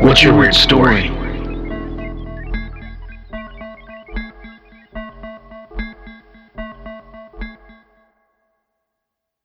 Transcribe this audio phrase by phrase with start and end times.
[0.00, 1.08] what's your weird story?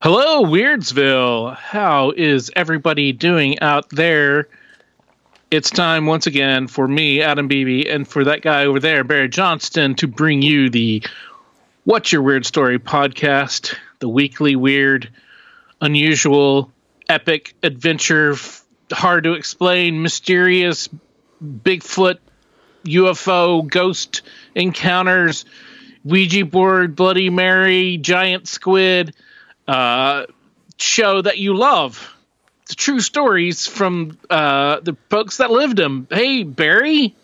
[0.01, 1.55] Hello, Weirdsville.
[1.55, 4.47] How is everybody doing out there?
[5.51, 9.29] It's time once again for me, Adam Beebe, and for that guy over there, Barry
[9.29, 11.03] Johnston, to bring you the
[11.83, 15.09] What's Your Weird Story podcast, the weekly weird,
[15.81, 16.71] unusual,
[17.09, 18.35] epic adventure,
[18.91, 20.89] hard to explain, mysterious,
[21.43, 22.17] Bigfoot,
[22.85, 24.21] UFO, ghost
[24.55, 25.45] encounters,
[26.03, 29.13] Ouija board, Bloody Mary, giant squid
[29.67, 30.25] uh,
[30.77, 32.15] show that you love.
[32.67, 36.07] The true stories from uh, the folks that lived them.
[36.09, 37.15] Hey, Barry,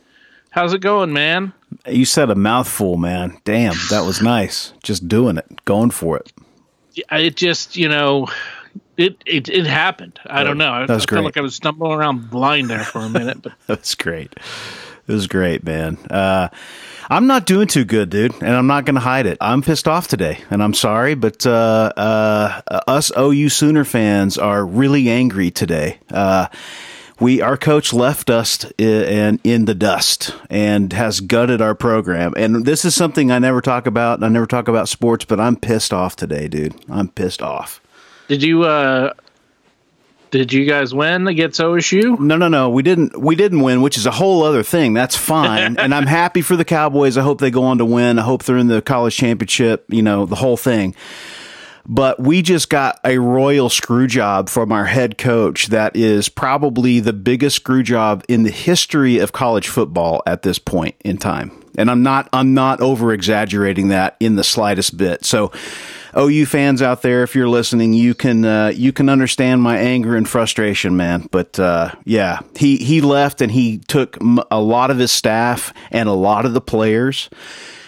[0.49, 1.53] how's it going, man?
[1.87, 3.39] You said a mouthful, man.
[3.45, 4.73] Damn, that was nice.
[4.83, 6.31] Just doing it, going for it.
[7.11, 8.27] It just, you know,
[8.97, 10.19] it it, it happened.
[10.25, 10.71] I don't know.
[10.71, 11.15] I, That was I great.
[11.17, 14.33] felt like I was stumbling around blind there for a minute, but That's great.
[15.07, 15.97] It was great, man.
[16.09, 16.49] Uh,
[17.09, 19.37] I'm not doing too good, dude, and I'm not going to hide it.
[19.39, 24.65] I'm pissed off today, and I'm sorry, but uh, uh, us OU Sooner fans are
[24.65, 25.99] really angry today.
[26.11, 26.47] Uh,
[27.21, 32.33] we our coach left us i- in in the dust and has gutted our program.
[32.35, 34.21] And this is something I never talk about.
[34.21, 36.75] I never talk about sports, but I'm pissed off today, dude.
[36.89, 37.79] I'm pissed off.
[38.27, 39.13] Did you uh
[40.31, 42.19] did you guys win against OSU?
[42.19, 42.69] No, no, no.
[42.69, 43.19] We didn't.
[43.19, 44.93] We didn't win, which is a whole other thing.
[44.93, 47.17] That's fine, and I'm happy for the Cowboys.
[47.17, 48.19] I hope they go on to win.
[48.19, 49.85] I hope they're in the college championship.
[49.89, 50.95] You know, the whole thing.
[51.89, 55.67] But we just got a royal screw job from our head coach.
[55.67, 60.59] That is probably the biggest screw job in the history of college football at this
[60.59, 61.51] point in time.
[61.77, 62.27] And I'm not.
[62.33, 65.23] I'm not over exaggerating that in the slightest bit.
[65.23, 65.51] So.
[66.15, 70.15] OU fans out there, if you're listening, you can uh, you can understand my anger
[70.15, 71.27] and frustration, man.
[71.31, 74.17] But uh, yeah, he he left and he took
[74.51, 77.29] a lot of his staff and a lot of the players,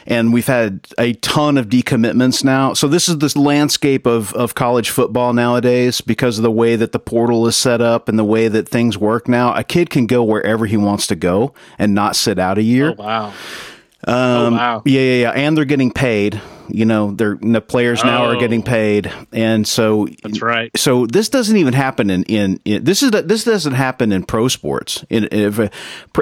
[0.05, 2.73] and we've had a ton of decommitments now.
[2.73, 6.91] So this is this landscape of of college football nowadays because of the way that
[6.91, 9.53] the portal is set up and the way that things work now.
[9.55, 12.95] A kid can go wherever he wants to go and not sit out a year.
[12.97, 13.33] Oh wow.
[14.07, 14.81] oh wow.
[14.85, 15.31] Yeah, yeah, yeah.
[15.31, 16.41] And they're getting paid.
[16.69, 18.39] You know, they're the players now are Oh.
[18.39, 20.71] getting paid, and so That's right.
[20.77, 24.47] So this doesn't even happen in in, in this is this doesn't happen in pro
[24.47, 25.03] sports.
[25.09, 25.69] In, if a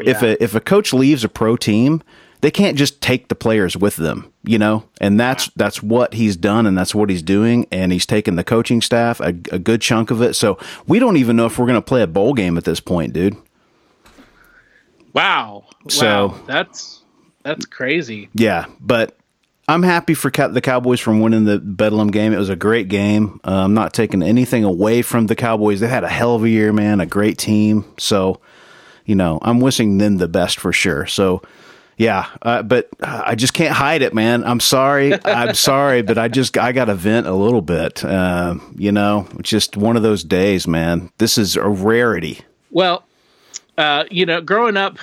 [0.03, 2.01] if a if a coach leaves a pro team,
[2.41, 4.31] they can't just take the players with them.
[4.43, 8.05] You know, and that's that's what he's done, and that's what he's doing, and he's
[8.05, 10.35] taken the coaching staff a, a good chunk of it.
[10.35, 12.79] So we don't even know if we're going to play a bowl game at this
[12.79, 13.35] point, dude.
[15.13, 15.65] Wow.
[15.89, 16.39] So- wow.
[16.45, 17.03] that's
[17.43, 18.29] that's crazy.
[18.33, 19.17] Yeah, but
[19.69, 22.31] I'm happy for the Cowboys from winning the Bedlam game.
[22.31, 23.41] It was a great game.
[23.45, 25.81] Uh, I'm not taking anything away from the Cowboys.
[25.81, 27.01] They had a hell of a year, man.
[27.01, 27.83] A great team.
[27.97, 28.39] So,
[29.05, 31.05] you know, I'm wishing them the best for sure.
[31.05, 31.41] So,
[31.97, 34.45] yeah, uh, but I just can't hide it, man.
[34.45, 35.13] I'm sorry.
[35.25, 38.05] I'm sorry, but I just I got to vent a little bit.
[38.05, 41.11] Uh, you know, just one of those days, man.
[41.17, 42.39] This is a rarity.
[42.71, 43.03] Well,
[43.77, 44.97] uh, you know, growing up,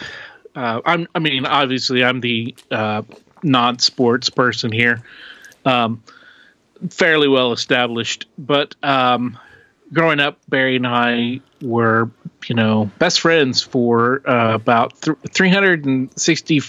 [0.55, 0.81] uh.
[0.87, 3.03] I mean, obviously, I'm the uh,
[3.45, 5.03] non-sports person here,
[5.65, 6.03] um,
[6.91, 8.27] fairly well established.
[8.39, 9.39] But um,
[9.93, 12.11] growing up, Barry and I were,
[12.47, 16.63] you know, best friends for uh, about th- 360.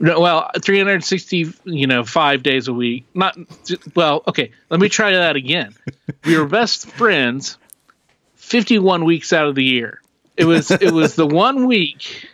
[0.00, 3.04] No, well, 360, you know, five days a week.
[3.14, 3.36] Not
[3.96, 4.22] well.
[4.28, 5.74] Okay, let me try that again.
[6.24, 7.58] We were best friends
[8.36, 10.00] 51 weeks out of the year.
[10.36, 12.28] It was it was the one week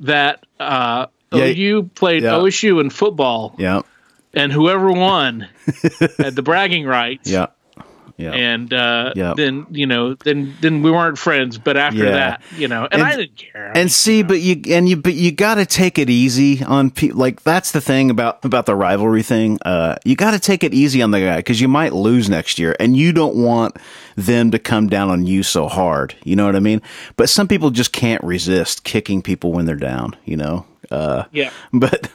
[0.00, 1.06] that uh,
[1.38, 1.44] Yeah.
[1.78, 2.32] OU played Yeah.
[2.34, 3.82] OSU in football, Yeah,
[4.34, 5.48] and whoever won
[6.18, 7.30] had the bragging rights.
[7.30, 7.46] yeah,
[8.16, 8.32] yeah.
[8.32, 9.34] And uh, Yeah.
[9.36, 11.58] then you know, then then we weren't friends.
[11.58, 12.10] But after Yeah.
[12.12, 13.72] that, you know, and, And- I didn't care.
[13.74, 17.18] And see, but you and you, but you got to take it easy on people.
[17.18, 19.58] Like that's the thing about about the rivalry thing.
[19.64, 22.58] Uh, you got to take it easy on the guy because you might lose next
[22.58, 23.76] year, and you don't want
[24.16, 26.14] them to come down on you so hard.
[26.24, 26.80] You know what I mean?
[27.16, 30.16] But some people just can't resist kicking people when they're down.
[30.24, 30.66] You know.
[30.90, 32.08] Uh, yeah, but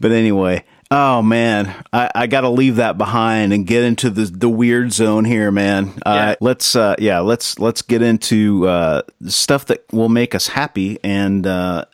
[0.00, 4.24] but anyway, Oh man, I, I got to leave that behind and get into the
[4.24, 5.92] the weird zone here, man.
[6.04, 10.98] Uh, let's uh, yeah, let's let's get into uh, stuff that will make us happy,
[11.04, 11.84] and uh,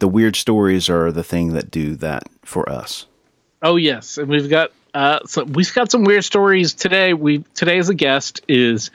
[0.00, 3.06] the weird stories are the thing that do that for us.
[3.62, 7.14] Oh yes, and we've got uh, so we've got some weird stories today.
[7.14, 8.90] We today's a guest is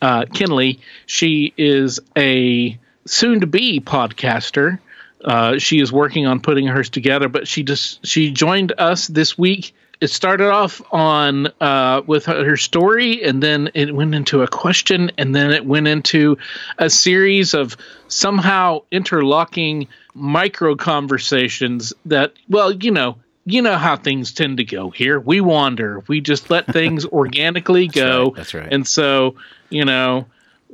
[0.00, 0.80] uh, Kinley.
[1.04, 4.78] She is a soon-to-be podcaster.
[5.24, 9.38] Uh, she is working on putting hers together, but she just she joined us this
[9.38, 9.74] week.
[10.00, 15.12] It started off on uh, with her story, and then it went into a question,
[15.16, 16.38] and then it went into
[16.78, 17.76] a series of
[18.08, 24.90] somehow interlocking micro conversations that, well, you know, you know how things tend to go
[24.90, 25.20] here.
[25.20, 26.02] We wander.
[26.08, 28.24] We just let things organically go.
[28.24, 28.72] right, that's right.
[28.72, 29.36] And so,
[29.70, 30.26] you know,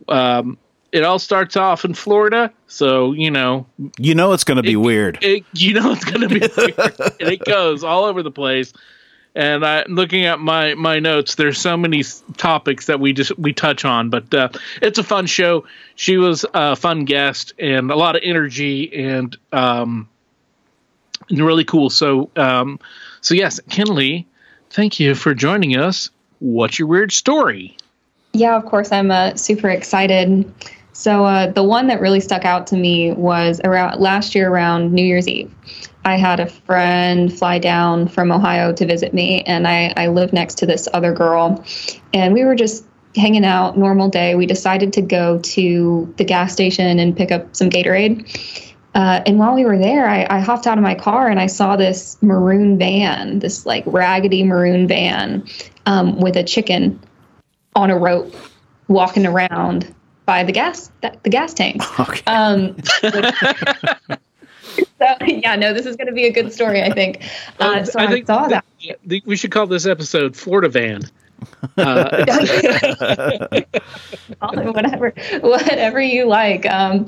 [0.09, 0.56] um,
[0.93, 2.52] it all starts off in Florida.
[2.67, 3.67] So, you know,
[3.99, 5.19] You know it's going to be weird.
[5.23, 7.00] it, you know it's going to be weird.
[7.20, 8.73] and it goes all over the place.
[9.35, 12.02] And I, looking at my my notes, there's so many
[12.38, 14.49] topics that we just we touch on, but uh,
[14.82, 15.64] it's a fun show.
[15.94, 20.08] She was a fun guest and a lot of energy and um,
[21.29, 21.88] and really cool.
[21.91, 22.81] So um,
[23.20, 24.26] so yes, Kinley,
[24.70, 26.11] thank you for joining us.
[26.41, 27.76] What's your weird story?
[28.32, 30.50] Yeah, of course, I'm uh, super excited.
[30.99, 34.93] So uh, the one that really stuck out to me was around last year around
[34.93, 35.55] New Year's Eve.
[36.05, 40.33] I had a friend fly down from Ohio to visit me, and I, I live
[40.33, 41.65] next to this other girl,
[42.12, 42.85] and we were just
[43.15, 44.35] hanging out, normal day.
[44.35, 48.75] We decided to go to the gas station and pick up some Gatorade.
[48.93, 51.47] Uh, and while we were there, I, I hopped out of my car and I
[51.47, 55.47] saw this maroon van, this like raggedy maroon van
[55.87, 56.99] um, with a chicken
[57.77, 58.35] on a rope
[58.89, 59.94] walking around
[60.29, 61.87] by the gas the gas tanks.
[61.99, 62.21] Okay.
[62.27, 63.11] Um, so
[65.27, 67.23] yeah, no, this is going to be a good story, I think.
[67.59, 68.63] Uh, so I, saw that.
[68.79, 71.01] yeah, the- we should call this episode Florida Van.
[71.77, 72.25] Uh,
[74.73, 76.67] whatever, whatever you like.
[76.67, 77.07] Um,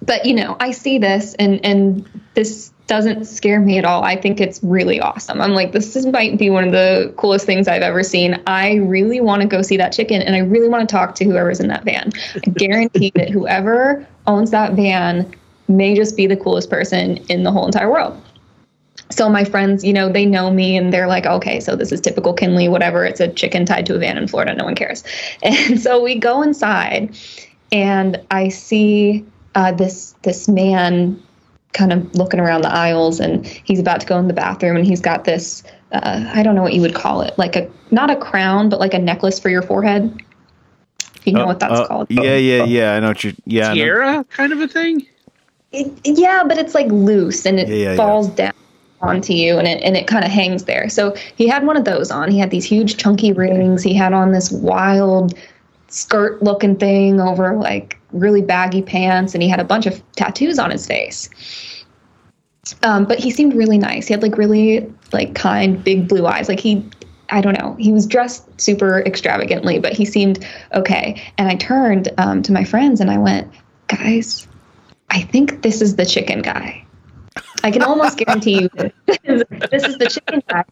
[0.00, 4.02] but you know, I see this, and and this doesn't scare me at all.
[4.02, 5.40] I think it's really awesome.
[5.40, 8.42] I'm like, this is, might be one of the coolest things I've ever seen.
[8.48, 11.24] I really want to go see that chicken, and I really want to talk to
[11.24, 12.10] whoever's in that van.
[12.34, 15.32] I guarantee that whoever owns that van
[15.68, 18.20] may just be the coolest person in the whole entire world.
[19.10, 22.00] So my friends, you know, they know me and they're like, okay, so this is
[22.00, 23.04] typical Kinley, whatever.
[23.04, 24.54] It's a chicken tied to a van in Florida.
[24.54, 25.04] No one cares.
[25.44, 27.16] And so we go inside,
[27.70, 31.22] and I see uh, this this man
[31.72, 34.86] kind of looking around the aisles, and he's about to go in the bathroom, and
[34.86, 35.62] he's got this.
[35.92, 38.78] Uh, I don't know what you would call it, like a not a crown, but
[38.80, 40.22] like a necklace for your forehead.
[41.16, 42.06] If you know what that's Uh, called.
[42.10, 42.94] Yeah, yeah, yeah.
[42.94, 43.34] I know what you.
[43.44, 45.06] Yeah, I know- Tiara kind of a thing.
[45.72, 47.96] It, yeah, but it's like loose and it Yeah, yeah, yeah.
[47.96, 48.52] falls down
[49.02, 50.88] onto you and it and it kind of hangs there.
[50.88, 52.30] So he had one of those on.
[52.30, 53.82] He had these huge chunky rings.
[53.82, 55.34] He had on this wild
[55.88, 60.58] skirt looking thing over like really baggy pants and he had a bunch of tattoos
[60.58, 61.30] on his face.
[62.82, 64.06] Um, but he seemed really nice.
[64.06, 66.48] He had like really like kind big blue eyes.
[66.48, 66.88] Like he
[67.32, 67.76] I don't know.
[67.78, 71.22] He was dressed super extravagantly, but he seemed okay.
[71.38, 73.52] And I turned um, to my friends and I went,
[73.86, 74.48] guys,
[75.10, 76.84] I think this is the chicken guy.
[77.62, 78.68] I can almost guarantee you
[79.06, 80.64] this this is the chicken guy.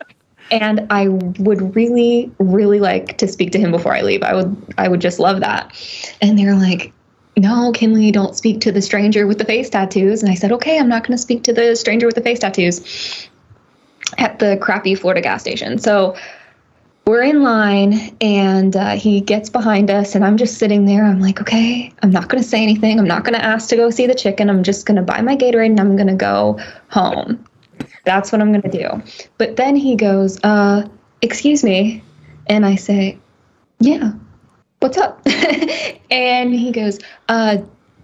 [0.51, 4.23] And I would really, really like to speak to him before I leave.
[4.23, 5.75] I would, I would just love that.
[6.23, 6.93] And they're like,
[7.39, 10.79] "No, Kinley, don't speak to the stranger with the face tattoos." And I said, "Okay,
[10.79, 13.29] I'm not going to speak to the stranger with the face tattoos."
[14.17, 15.79] At the crappy Florida gas station.
[15.79, 16.17] So
[17.09, 21.21] we're in line and uh, he gets behind us and i'm just sitting there i'm
[21.21, 23.89] like okay i'm not going to say anything i'm not going to ask to go
[23.89, 26.61] see the chicken i'm just going to buy my gatorade and i'm going to go
[26.91, 27.43] home
[28.05, 29.03] that's what i'm going to do
[29.39, 30.87] but then he goes uh
[31.23, 32.03] excuse me
[32.47, 33.19] and i say
[33.81, 34.13] yeah
[34.81, 35.21] what's up
[36.11, 37.59] and he goes uh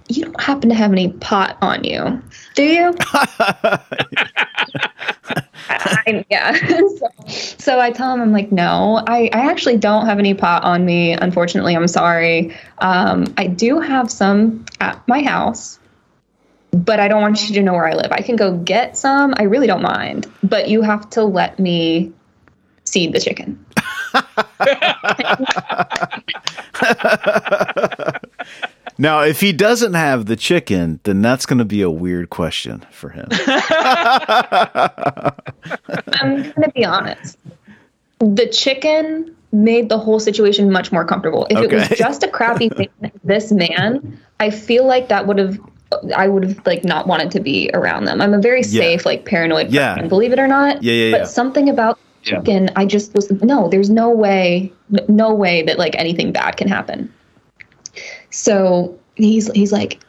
[0.09, 2.23] you don't happen to have any pot on you
[2.55, 2.95] do you
[5.69, 6.55] I, yeah.
[6.99, 10.63] so, so I tell him, I'm like, no, I, I actually don't have any pot
[10.65, 11.13] on me.
[11.13, 12.55] Unfortunately, I'm sorry.
[12.79, 15.79] Um, I do have some at my house,
[16.73, 18.13] but I don't want you to know where I live.
[18.13, 19.35] I can go get some.
[19.39, 22.13] I really don't mind, but you have to let me
[22.85, 23.64] seed the chicken.
[28.97, 32.87] Now, if he doesn't have the chicken, then that's going to be a weird question
[32.93, 33.27] for him.
[36.13, 37.37] I'm going to be honest.
[38.21, 41.45] The chicken made the whole situation much more comfortable.
[41.51, 42.89] If it was just a crappy thing,
[43.25, 45.59] this man, I feel like that would have
[46.17, 48.21] I would have like not wanted to be around them.
[48.21, 48.81] I'm a very Yeah.
[48.81, 49.95] safe, like paranoid Yeah.
[49.95, 50.83] person, believe it or not.
[50.85, 51.19] Yeah, yeah, yeah.
[51.19, 52.39] But something about Yeah.
[52.39, 53.69] chicken, I just was no.
[53.69, 54.73] There's no way,
[55.09, 57.13] no way that like anything bad can happen.
[58.31, 60.01] So he's he's like,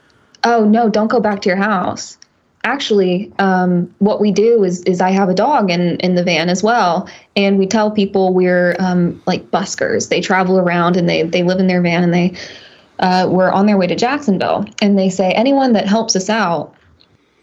[0.43, 2.17] oh no, don't go back to your house.
[2.63, 6.49] Actually, um, what we do is is I have a dog in in the van
[6.49, 10.09] as well, and we tell people we're um, like buskers.
[10.09, 12.33] They travel around and they they live in their van and they
[12.99, 16.73] uh, were on their way to Jacksonville, and they say anyone that helps us out,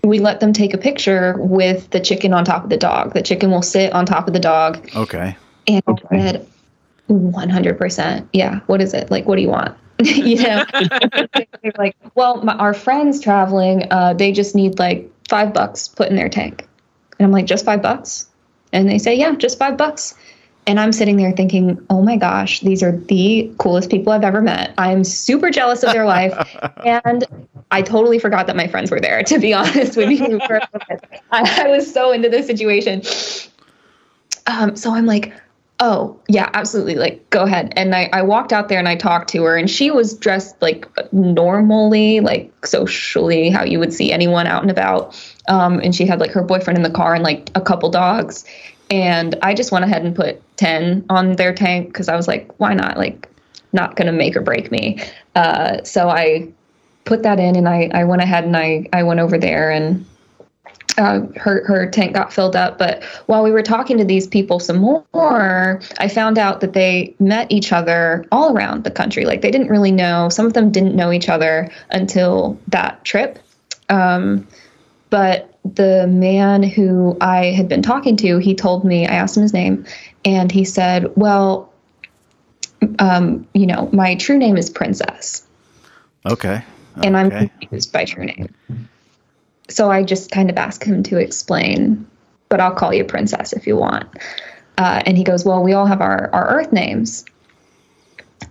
[0.05, 3.15] we let them take a picture with the chicken on top of the dog.
[3.15, 5.37] The chicken will sit on top of the dog, Okay.
[5.69, 6.47] and I said,
[7.09, 8.29] 100%.
[8.33, 8.61] Yeah.
[8.67, 9.11] What is it?
[9.11, 9.77] Like, what do you want?
[10.01, 10.65] you know,
[11.63, 16.09] they're like, well, my, our friends traveling, uh, they just need like five bucks put
[16.09, 16.67] in their tank.
[17.19, 18.27] And I'm like, just five bucks?
[18.73, 20.15] And they say, yeah, just five bucks.
[20.67, 24.41] And I'm sitting there thinking, oh my gosh, these are the coolest people I've ever
[24.41, 24.73] met.
[24.79, 26.33] I'm super jealous of their life.
[26.85, 27.25] and
[27.73, 30.39] I totally forgot that my friends were there, to be honest with you.
[30.47, 31.05] For a moment.
[31.33, 33.03] I, I was so into this situation.
[34.47, 35.33] Um, so I'm like,
[35.83, 36.95] oh, yeah, absolutely.
[36.95, 37.73] Like, go ahead.
[37.75, 40.55] And I, I walked out there and I talked to her, and she was dressed
[40.63, 45.21] like normally, like socially, how you would see anyone out and about.
[45.49, 48.45] Um, and she had like her boyfriend in the car and like a couple dogs.
[48.91, 52.61] And I just went ahead and put 10 on their tank because I was like,
[52.61, 52.97] why not?
[52.97, 53.29] Like,
[53.73, 55.01] not going to make or break me.
[55.35, 56.49] Uh, so I
[57.05, 60.07] put that in and I, I went ahead and I, I went over there and
[60.99, 62.79] uh, her her tank got filled up.
[62.79, 67.15] But while we were talking to these people some more, I found out that they
[67.19, 69.25] met each other all around the country.
[69.25, 70.29] Like they didn't really know.
[70.29, 73.39] Some of them didn't know each other until that trip.
[73.89, 74.47] Um,
[75.11, 79.07] but the man who I had been talking to, he told me.
[79.07, 79.85] I asked him his name,
[80.25, 81.73] and he said, "Well,
[82.99, 85.47] um, you know, my true name is Princess."
[86.27, 86.63] Okay.
[87.03, 87.51] and I'm Okay.
[87.61, 88.55] confused by true name.
[89.69, 92.07] So I just kind of ask him to explain,
[92.49, 94.09] but I'll call you princess if you want.
[94.79, 97.25] Uh, and he goes, Well, we all have our, our Earth names.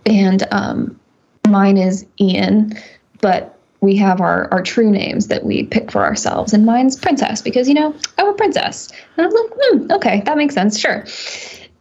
[0.06, 1.00] And um,
[1.48, 2.78] mine is Ian,
[3.20, 6.54] but we have our, our true names that we pick for ourselves.
[6.54, 8.92] And mine's Princess because, you know, I'm a princess.
[9.18, 10.80] And I'm like, hmm, okay, that makes sense.
[10.80, 11.04] Sure.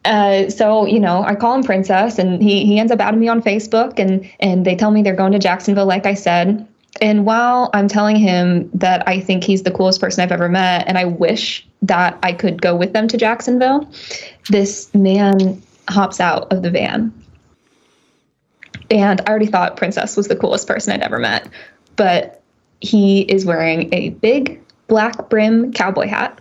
[0.04, 3.28] Uh, so you know, I call him Princess, and he he ends up adding me
[3.28, 6.66] on Facebook, and and they tell me they're going to Jacksonville, like I said.
[7.00, 10.86] And while I'm telling him that I think he's the coolest person I've ever met,
[10.86, 13.90] and I wish that I could go with them to Jacksonville,
[14.50, 17.12] this man hops out of the van.
[18.90, 21.48] And I already thought Princess was the coolest person I'd ever met,
[21.96, 22.42] but
[22.80, 26.38] he is wearing a big black brim cowboy hat,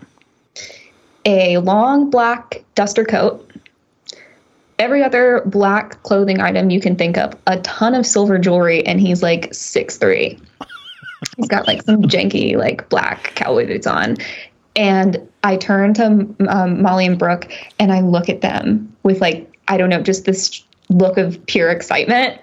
[1.25, 3.48] a long black duster coat,
[4.79, 8.99] every other black clothing item you can think of, a ton of silver jewelry, and
[8.99, 10.39] he's like six three.
[11.37, 14.17] he's got like some janky like black cowboy boots on.
[14.75, 19.51] And I turn to um, Molly and Brooke and I look at them with like,
[19.67, 22.39] I don't know, just this look of pure excitement.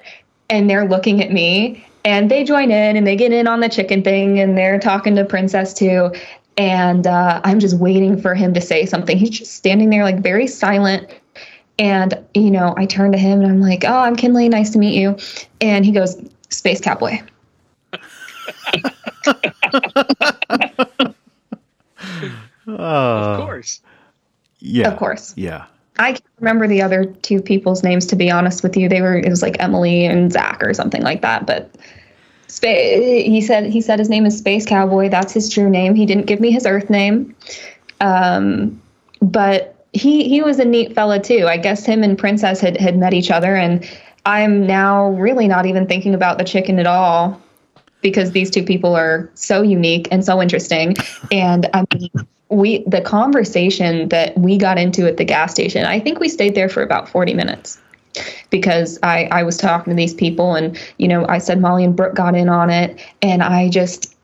[0.51, 3.69] And they're looking at me and they join in and they get in on the
[3.69, 6.13] chicken thing and they're talking to Princess too.
[6.59, 9.17] And uh, I'm just waiting for him to say something.
[9.17, 11.09] He's just standing there like very silent.
[11.79, 14.49] And, you know, I turn to him and I'm like, oh, I'm Kinley.
[14.49, 15.17] Nice to meet you.
[15.61, 16.17] And he goes,
[16.49, 17.21] Space Cowboy.
[22.69, 23.81] Uh, of course.
[24.59, 24.89] yeah.
[24.89, 25.35] Of course.
[25.37, 25.67] Yeah.
[25.99, 28.89] I can't remember the other two people's names to be honest with you.
[28.89, 31.47] They were it was like Emily and Zach or something like that.
[31.47, 31.71] But
[32.49, 35.09] Spa- he said he said his name is Space Cowboy.
[35.09, 35.95] That's his true name.
[35.95, 37.35] He didn't give me his Earth name,
[38.01, 38.81] um,
[39.23, 41.47] but he he was a neat fella too.
[41.49, 43.89] I guess him and Princess had had met each other, and
[44.25, 47.41] I'm now really not even thinking about the chicken at all
[48.03, 50.97] because these two people are so unique and so interesting.
[51.33, 52.11] And I mean,
[52.49, 56.55] we the conversation that we got into at the gas station, I think we stayed
[56.55, 57.81] there for about 40 minutes
[58.51, 61.95] because I, I was talking to these people and, you know, I said Molly and
[61.95, 62.99] Brooke got in on it.
[63.23, 64.15] And I just,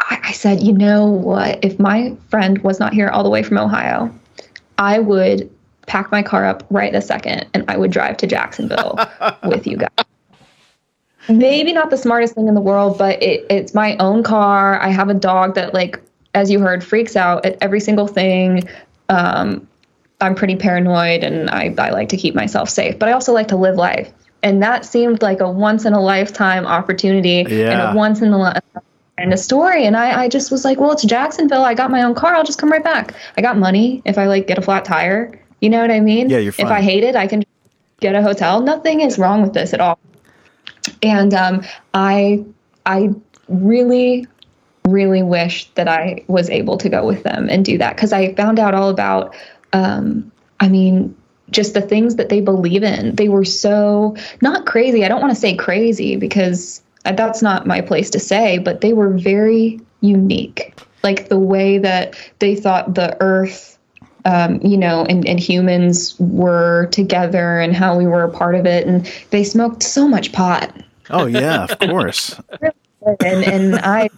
[0.00, 1.62] I, I said, you know what?
[1.62, 4.12] If my friend was not here all the way from Ohio,
[4.78, 5.50] I would
[5.86, 8.98] pack my car up right a second and I would drive to Jacksonville
[9.44, 10.04] with you guys
[11.28, 14.80] maybe not the smartest thing in the world, but it, it's my own car.
[14.80, 16.00] I have a dog that, like,
[16.34, 18.68] as you heard, freaks out at every single thing.
[19.08, 19.66] Um,
[20.20, 23.48] I'm pretty paranoid and I, I like to keep myself safe, but I also like
[23.48, 24.12] to live life.
[24.42, 27.92] And that seemed like a once in a lifetime opportunity and Yeah.
[27.92, 28.62] a once in a
[29.18, 29.84] and a story.
[29.84, 31.64] And I, I just was like, well, it's Jacksonville.
[31.64, 32.34] I got my own car.
[32.34, 33.14] I'll just come right back.
[33.36, 35.38] I got money if I like get a flat tire.
[35.60, 36.30] You know what I mean?
[36.30, 36.66] Yeah, you're fine.
[36.66, 37.44] If I hate it, I can
[38.00, 38.60] get a hotel.
[38.60, 39.98] Nothing is wrong with this at all
[41.02, 42.44] and um, I
[42.86, 43.10] I
[43.48, 44.26] really,
[44.84, 48.34] really wish that I was able to go with them and do that because I
[48.34, 49.34] found out all about,
[49.72, 51.16] um, I mean,
[51.50, 53.14] just the things that they believe in.
[53.14, 55.04] They were so not crazy.
[55.04, 56.82] I don't want to say crazy because
[57.16, 60.74] that's not my place to say, but they were very unique.
[61.02, 63.78] Like the way that they thought the earth,
[64.24, 68.66] um, you know, and, and humans were together and how we were a part of
[68.66, 68.86] it.
[68.86, 70.74] And they smoked so much pot.
[71.10, 72.38] Oh, yeah, of course.
[73.20, 74.10] and, and I,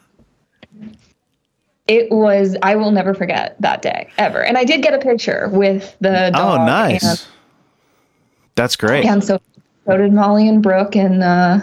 [1.87, 4.43] it was, I will never forget that day ever.
[4.43, 6.61] And I did get a picture with the dog.
[6.61, 7.05] Oh, nice.
[7.05, 7.27] And,
[8.55, 9.05] That's great.
[9.05, 9.41] and so,
[9.87, 10.97] so did Molly and Brooke.
[10.97, 11.61] And, uh,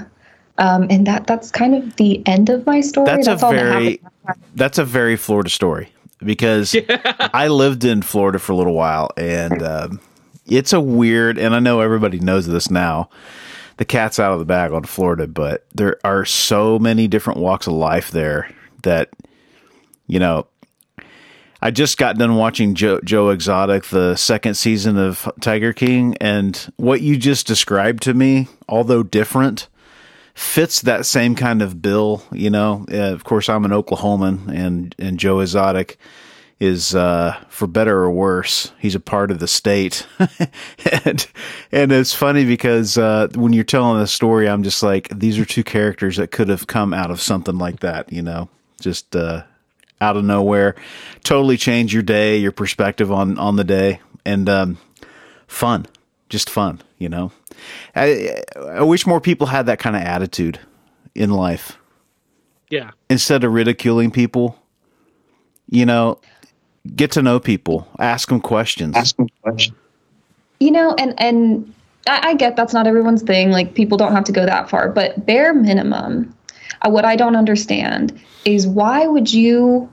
[0.57, 3.05] um, and that that's kind of the end of my story.
[3.05, 6.75] That's, that's a all very that that's a very Florida story because
[7.33, 9.99] I lived in Florida for a little while and um,
[10.47, 13.09] it's a weird and I know everybody knows this now.
[13.77, 17.67] The cat's out of the bag on Florida, but there are so many different walks
[17.67, 18.49] of life there
[18.83, 19.09] that
[20.07, 20.47] you know.
[21.59, 26.55] I just got done watching Joe, Joe Exotic, the second season of Tiger King, and
[26.77, 29.67] what you just described to me, although different,
[30.38, 32.24] fits that same kind of bill.
[32.32, 35.98] You know, uh, of course, I'm an Oklahoman, and and Joe Exotic
[36.60, 40.08] is, uh, for better or worse, he's a part of the state,
[41.03, 41.27] and
[41.72, 45.46] and it's funny because uh, when you're telling the story, I'm just like, these are
[45.46, 48.12] two characters that could have come out of something like that.
[48.13, 48.48] You know,
[48.79, 49.44] just uh,
[50.00, 50.75] out of nowhere,
[51.24, 54.77] totally change your day, your perspective on on the day, and um,
[55.48, 55.88] fun,
[56.29, 56.82] just fun.
[57.00, 57.32] You know.
[57.95, 60.59] I, I wish more people had that kind of attitude
[61.15, 61.77] in life
[62.69, 62.91] Yeah.
[63.09, 64.57] instead of ridiculing people.
[65.69, 66.19] You know,
[66.95, 68.95] get to know people, ask them questions.
[68.95, 69.75] Ask them questions.
[70.59, 71.73] You know, and and
[72.07, 73.51] I, I get that's not everyone's thing.
[73.51, 76.33] Like people don't have to go that far, but bare minimum,
[76.81, 79.91] uh, what I don't understand is why would you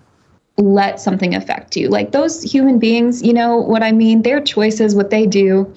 [0.56, 1.88] let something affect you?
[1.88, 4.22] Like those human beings, you know what I mean?
[4.22, 5.72] Their choices, what they do,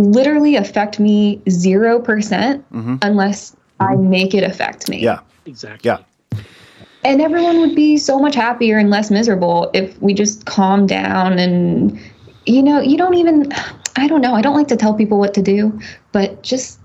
[0.00, 2.62] literally affect me 0%
[3.02, 5.00] unless I make it affect me.
[5.02, 5.88] yeah, Exactly.
[5.88, 5.98] yeah,
[7.04, 11.38] And everyone would be so much happier and less miserable if we just calm down
[11.38, 11.98] and,
[12.46, 13.50] you know, you don't even,
[13.96, 15.78] I don't know, I don't like to tell people what to do,
[16.12, 16.78] but just,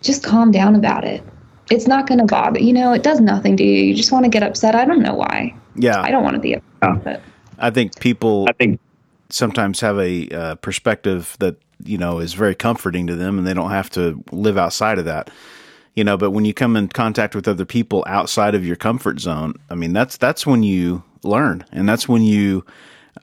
[0.00, 1.22] just calm down about it.
[1.70, 3.84] It's not going to bother, you know, it does nothing to you.
[3.84, 4.74] You just want to get upset.
[4.74, 5.54] I don't know why.
[5.76, 6.00] yeah.
[6.02, 7.04] I don't want to be upset.
[7.04, 7.22] But
[7.58, 8.80] I think people I think
[9.30, 13.54] sometimes have a uh, perspective that you know is very comforting to them, and they
[13.54, 15.30] don't have to live outside of that.
[15.94, 19.20] You know, but when you come in contact with other people outside of your comfort
[19.20, 22.64] zone, I mean, that's that's when you learn, and that's when you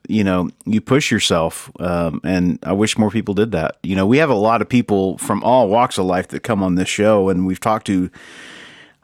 [0.08, 4.06] you know you push yourself um, and i wish more people did that you know
[4.06, 6.88] we have a lot of people from all walks of life that come on this
[6.88, 8.10] show and we've talked to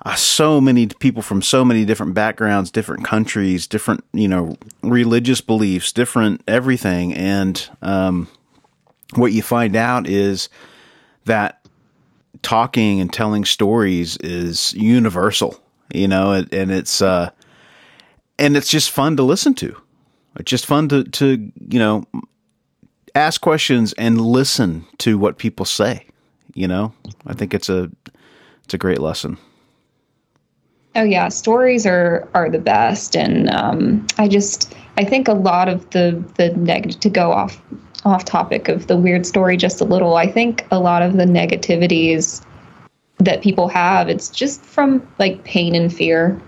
[0.06, 5.42] uh, so many people from so many different backgrounds, different countries, different you know religious
[5.42, 8.28] beliefs, different everything, and um,
[9.16, 10.50] what you find out is
[11.26, 11.66] that
[12.42, 15.60] talking and telling stories is universal,
[15.94, 17.30] you know, and, and it's uh,
[18.38, 19.76] and it's just fun to listen to.
[20.38, 22.06] It's just fun to to you know
[23.16, 26.06] ask questions and listen to what people say.
[26.54, 26.94] You know,
[27.26, 27.90] I think it's a
[28.64, 29.38] it's a great lesson.
[30.96, 35.68] Oh yeah, stories are are the best, and um, I just I think a lot
[35.68, 37.62] of the the negative to go off
[38.04, 40.16] off topic of the weird story just a little.
[40.16, 42.44] I think a lot of the negativities
[43.20, 46.40] that people have it's just from like pain and fear,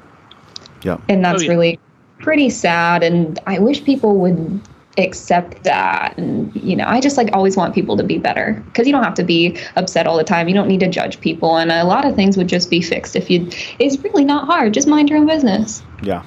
[0.83, 0.97] Yeah.
[1.07, 1.51] and that's Oh, yeah.
[1.51, 1.79] really
[2.19, 3.03] pretty sad.
[3.03, 4.59] And I wish people would
[4.99, 8.87] accept that and you know i just like always want people to be better because
[8.87, 11.55] you don't have to be upset all the time you don't need to judge people
[11.57, 14.73] and a lot of things would just be fixed if you it's really not hard
[14.73, 16.23] just mind your own business Yeah.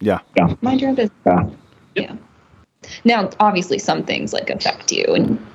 [0.00, 0.18] Yeah.
[0.36, 0.54] Yeah.
[0.60, 1.54] Mind your own business
[1.96, 2.14] yeah
[3.04, 5.46] now obviously some things like affect you and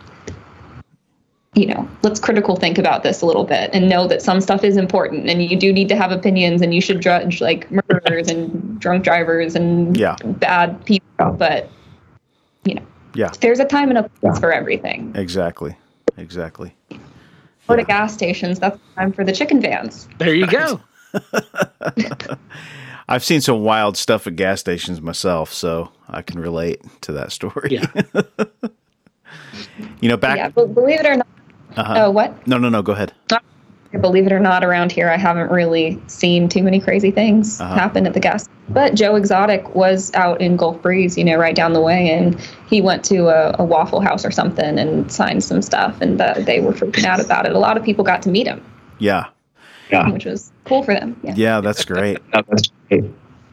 [1.55, 4.63] you know let's critical think about this a little bit and know that some stuff
[4.63, 8.27] is important and you do need to have opinions and you should judge like murderers
[8.29, 10.15] and drunk drivers and Yeah.
[10.23, 11.69] bad people but
[12.65, 13.29] you know Yeah.
[13.39, 15.75] there's a time and a place for everything Exactly.
[16.17, 16.75] Exactly.
[17.69, 20.81] or to gas stations that's the time for the chicken vans There you go.
[23.07, 27.31] I've seen some wild stuff at gas stations myself, so I can relate to that
[27.31, 27.69] story.
[27.71, 27.85] Yeah.
[30.01, 30.37] you know, back.
[30.37, 31.27] yeah but believe it or not
[31.77, 31.93] Uh-huh.
[32.05, 32.81] oh what No, no, no.
[32.81, 33.13] Go ahead.
[34.01, 37.75] believe it or not, around here, I haven't really seen too many crazy things Uh-huh.
[37.75, 38.49] happen at the gas.
[38.69, 42.39] But Joe Exotic was out in Gulf Breeze, you know, right down the way, and
[42.67, 46.33] he went to a, a Waffle House or something and signed some stuff, and uh,
[46.39, 47.51] they were freaking out about it.
[47.53, 48.65] A lot of people got to meet him,
[48.97, 49.27] Yeah.
[49.91, 51.15] yeah, which was cool for them.
[51.23, 51.33] Yeah.
[51.37, 52.17] Yeah, that's great.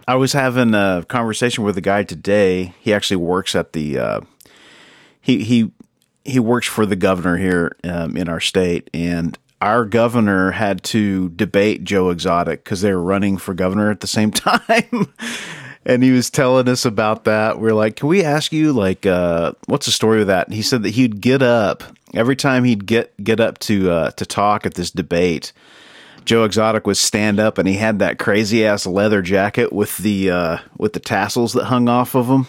[0.07, 2.75] I was having a conversation with a guy today.
[2.81, 4.21] He actually works at the uh,
[5.21, 5.71] he he
[6.25, 11.29] he works for the governor here um, in our state, and our governor had to
[11.31, 15.13] debate Joe Exotic because they were running for governor at the same time.
[15.87, 17.61] and he was telling us about that.
[17.61, 20.55] We are like, "Can we ask you like uh, what's the story with that?" And
[20.55, 24.27] he said that he'd get up every time he'd get get up to uh, to
[24.27, 25.53] talk at this debate.
[26.25, 30.31] Joe Exotic was stand up and he had that crazy ass leather jacket with the
[30.31, 32.47] uh, with the tassels that hung off of him.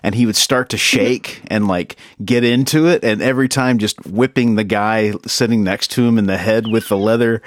[0.00, 3.04] And he would start to shake and like get into it.
[3.04, 6.88] And every time just whipping the guy sitting next to him in the head with
[6.88, 7.42] the leather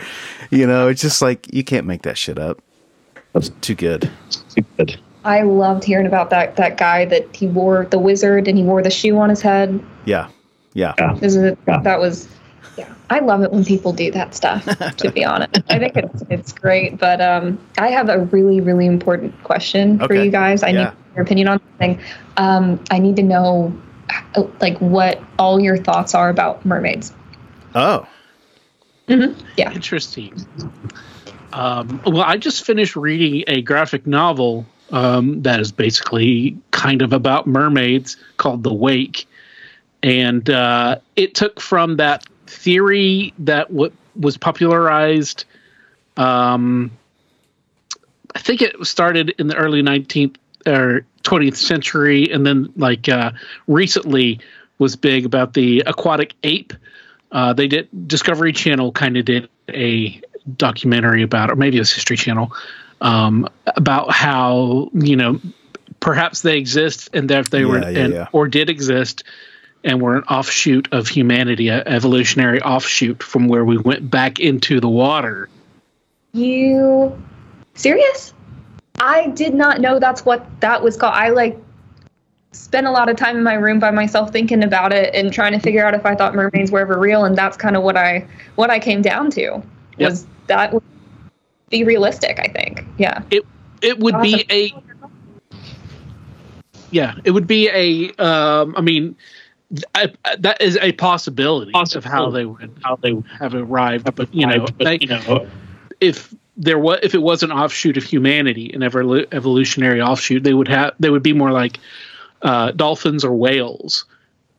[0.52, 2.62] you know it's just like you can't make that shit up.
[3.34, 4.12] That's too good.
[4.50, 5.00] Too good.
[5.24, 8.82] I loved hearing about that that guy that he wore the wizard and he wore
[8.84, 9.84] the shoe on his head.
[10.06, 10.30] Yeah.
[10.74, 11.18] Yeah, yeah.
[11.68, 11.82] yeah.
[11.82, 12.28] that was
[12.78, 14.64] yeah i love it when people do that stuff
[14.98, 18.86] to be honest i think it's it's great but um i have a really really
[18.86, 20.08] important question okay.
[20.08, 20.86] for you guys i yeah.
[20.86, 22.00] need your opinion on something.
[22.38, 23.78] Um, I need to know,
[24.60, 27.14] like, what all your thoughts are about mermaids.
[27.76, 28.08] Oh.
[29.08, 29.40] Mm-hmm.
[29.58, 29.74] Yeah.
[29.74, 30.34] Interesting.
[31.54, 37.14] Um, well, I just finished reading a graphic novel um, that is basically kind of
[37.14, 39.28] about mermaids called The Wake.
[40.04, 45.46] And uh, it took from that theory that w- was popularized.
[46.18, 46.92] Um,
[48.36, 50.36] I think it started in the early 19th
[50.66, 53.32] or 20th century, and then like uh,
[53.68, 54.40] recently
[54.78, 56.74] was big about the aquatic ape.
[57.32, 60.22] Uh, they did Discovery Channel kind of did a
[60.58, 62.54] documentary about, or maybe it was History Channel,
[63.00, 65.40] um, about how you know
[66.00, 68.28] perhaps they exist and that they yeah, were yeah, and, yeah.
[68.32, 69.24] or did exist
[69.84, 74.80] and we're an offshoot of humanity, an evolutionary offshoot from where we went back into
[74.80, 75.50] the water.
[76.34, 77.22] You
[77.74, 78.34] serious?
[79.00, 81.14] I did not know that's what that was called.
[81.16, 81.58] I like
[82.52, 85.54] spent a lot of time in my room by myself thinking about it and trying
[85.54, 87.98] to figure out if I thought mermaids were ever real, and that's kind of what
[87.98, 89.64] I what I came down to
[89.98, 90.30] was yep.
[90.48, 90.84] that would
[91.70, 92.40] be realistic.
[92.40, 93.24] I think, yeah.
[93.32, 93.46] It
[93.82, 94.32] it would awesome.
[94.32, 94.74] be a
[96.92, 98.24] yeah, it would be a.
[98.24, 99.16] Um, I mean,
[99.96, 104.14] I, that is a possibility, of how they would how they would have arrived.
[104.16, 105.48] But you know, they, you know,
[106.00, 110.54] if there was if it was an offshoot of humanity, an ever evolutionary offshoot, they
[110.54, 111.80] would have they would be more like
[112.42, 114.06] uh, dolphins or whales,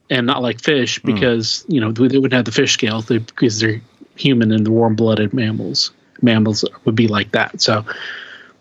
[0.08, 1.14] and not like fish hmm.
[1.14, 1.74] because mm.
[1.74, 3.82] you know they wouldn't have the fish scales because they're
[4.16, 5.92] human and the warm blooded mammals.
[6.22, 7.60] Mammals would be like that.
[7.60, 7.84] So,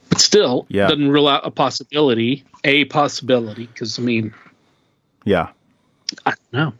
[0.09, 0.87] but still, yeah.
[0.87, 2.43] doesn't rule out a possibility.
[2.63, 4.33] A possibility because I mean,
[5.23, 5.49] yeah,
[6.25, 6.73] I don't know.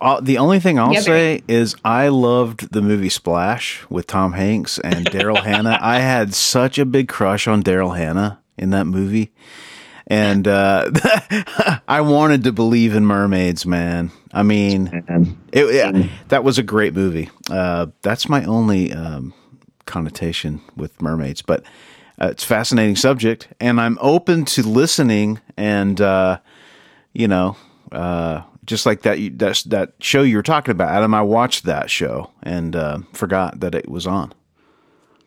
[0.00, 4.34] Uh, the only thing I'll yeah, say is I loved the movie Splash with Tom
[4.34, 5.78] Hanks and Daryl Hannah.
[5.80, 9.32] I had such a big crush on Daryl Hannah in that movie.
[10.06, 10.90] And uh,
[11.88, 14.10] I wanted to believe in mermaids, man.
[14.32, 15.04] I mean,
[15.52, 17.30] it, it, that was a great movie.
[17.48, 19.32] Uh, that's my only um,
[19.86, 21.62] connotation with mermaids, but
[22.20, 26.40] uh, it's a fascinating subject, and I'm open to listening and, uh,
[27.12, 27.56] you know,
[27.92, 31.14] uh, just like that that that show you were talking about, Adam.
[31.14, 34.32] I watched that show and uh, forgot that it was on.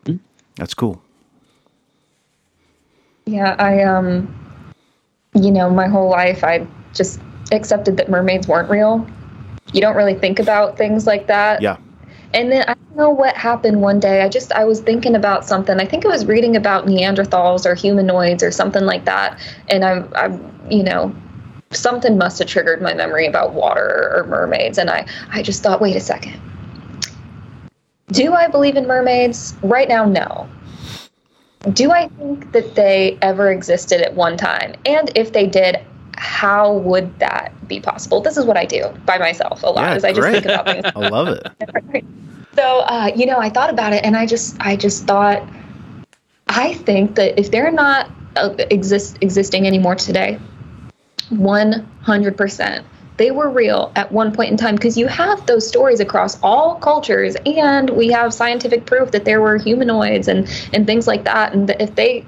[0.04, 0.22] Mm-hmm.
[0.56, 1.02] That's cool.
[3.26, 4.34] Yeah, I um,
[5.34, 7.20] you know, my whole life I just
[7.52, 9.06] accepted that mermaids weren't real.
[9.72, 11.60] You don't really think about things like that.
[11.60, 11.76] Yeah.
[12.32, 14.22] And then I don't know what happened one day.
[14.22, 15.78] I just I was thinking about something.
[15.80, 19.38] I think I was reading about Neanderthals or humanoids or something like that.
[19.68, 21.14] And I'm I'm you know
[21.70, 25.80] something must have triggered my memory about water or mermaids and i i just thought
[25.80, 26.40] wait a second.
[28.08, 29.54] Do i believe in mermaids?
[29.62, 30.48] Right now no.
[31.72, 34.74] Do i think that they ever existed at one time?
[34.86, 35.80] And if they did
[36.16, 38.20] how would that be possible?
[38.20, 40.66] This is what i do by myself a lot yeah, is i just think about
[40.66, 40.84] things.
[40.96, 42.04] I love it.
[42.54, 45.42] So uh, you know i thought about it and i just i just thought
[46.46, 50.38] i think that if they're not uh, exist existing anymore today
[51.38, 52.84] 100%.
[53.16, 56.76] They were real at one point in time because you have those stories across all
[56.76, 61.54] cultures, and we have scientific proof that there were humanoids and, and things like that.
[61.54, 62.26] And if they,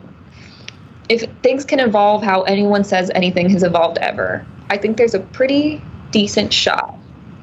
[1.08, 5.20] if things can evolve how anyone says anything has evolved ever, I think there's a
[5.20, 6.96] pretty decent shot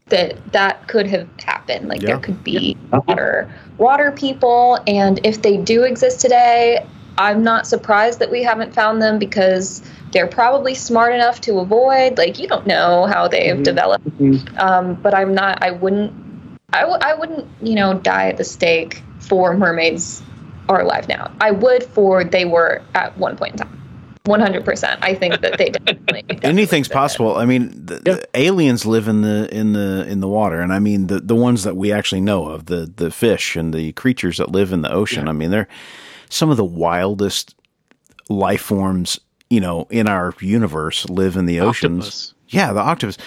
[0.08, 1.90] that that could have happened.
[1.90, 2.08] Like yeah.
[2.08, 3.00] there could be yeah.
[3.08, 6.86] water, water people, and if they do exist today,
[7.18, 12.18] I'm not surprised that we haven't found them because they're probably smart enough to avoid.
[12.18, 13.64] Like you don't know how they've mm-hmm.
[13.64, 14.58] developed, mm-hmm.
[14.58, 15.62] Um, but I'm not.
[15.62, 16.14] I wouldn't.
[16.72, 17.48] I w- I wouldn't.
[17.62, 20.22] You know, die at the stake for mermaids
[20.70, 21.32] are alive now.
[21.42, 23.80] I would for they were at one point in time.
[24.26, 25.04] One hundred percent.
[25.04, 26.22] I think that they definitely.
[26.22, 26.94] definitely Anything's did.
[26.94, 27.36] possible.
[27.36, 30.80] I mean, the, the aliens live in the in the in the water, and I
[30.80, 34.38] mean the the ones that we actually know of, the the fish and the creatures
[34.38, 35.28] that live in the ocean.
[35.28, 35.68] I mean, they're
[36.30, 37.56] some of the wildest
[38.30, 39.20] life forms.
[39.54, 42.06] You know, in our universe, live in the oceans.
[42.06, 42.34] Octopus.
[42.50, 43.18] Yeah, the octopus.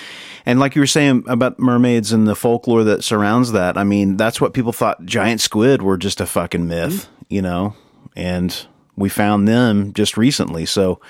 [0.45, 4.17] And like you were saying about mermaids and the folklore that surrounds that, I mean,
[4.17, 7.25] that's what people thought giant squid were just a fucking myth, mm-hmm.
[7.29, 7.75] you know?
[8.17, 10.67] And we found them just recently.
[10.67, 11.01] So,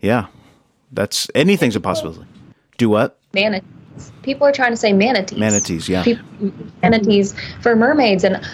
[0.00, 0.26] yeah,
[0.90, 2.26] that's anything's a possibility.
[2.76, 3.18] Do what?
[3.32, 3.68] manatees.
[4.22, 5.38] People are trying to say manatees.
[5.38, 6.02] Manatees, yeah.
[6.02, 6.24] People,
[6.82, 8.44] manatees for mermaids, and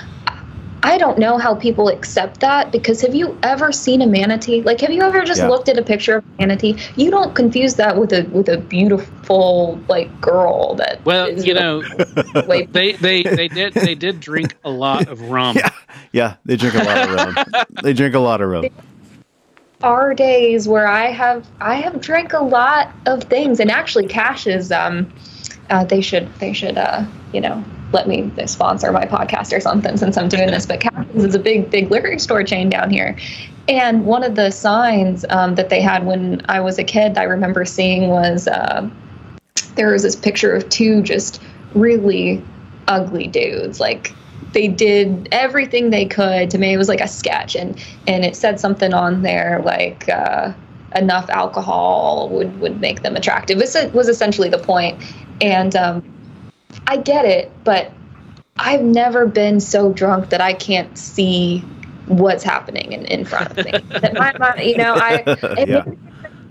[0.86, 4.62] I don't know how people accept that because have you ever seen a manatee?
[4.62, 5.48] Like, have you ever just Yeah.
[5.48, 6.76] looked at a picture of a manatee?
[6.94, 11.04] You don't confuse that with a with a beautiful like girl that.
[11.04, 11.82] Well, is you know,
[12.46, 15.56] way they they they did they did drink a lot of rum.
[15.56, 15.72] Yeah,
[16.12, 17.36] yeah, they drink a lot of rum.
[17.82, 18.70] they drink a lot of rum.
[19.82, 24.46] are days where I have I have drank a lot of things, and actually, Cash
[24.46, 25.12] is um,
[25.68, 29.96] uh, they should they should uh, you know let me sponsor my podcast or something
[29.96, 30.66] since I'm doing this.
[30.66, 33.16] But Cash is a big big liquor store chain down here,
[33.68, 37.24] and one of the signs um, that they had when I was a kid, I
[37.24, 38.88] remember seeing was uh,
[39.74, 41.42] there was this picture of two just
[41.74, 42.42] really
[42.88, 44.12] ugly dudes like
[44.52, 46.72] they did everything they could to me.
[46.72, 50.52] it was like a sketch and and it said something on there like uh,
[50.94, 55.02] enough alcohol would would make them attractive this was essentially the point
[55.40, 56.02] and um,
[56.86, 57.92] i get it but
[58.58, 61.60] i've never been so drunk that i can't see
[62.06, 65.24] what's happening in, in front of me that my, my, you know i
[65.56, 65.84] it Yeah.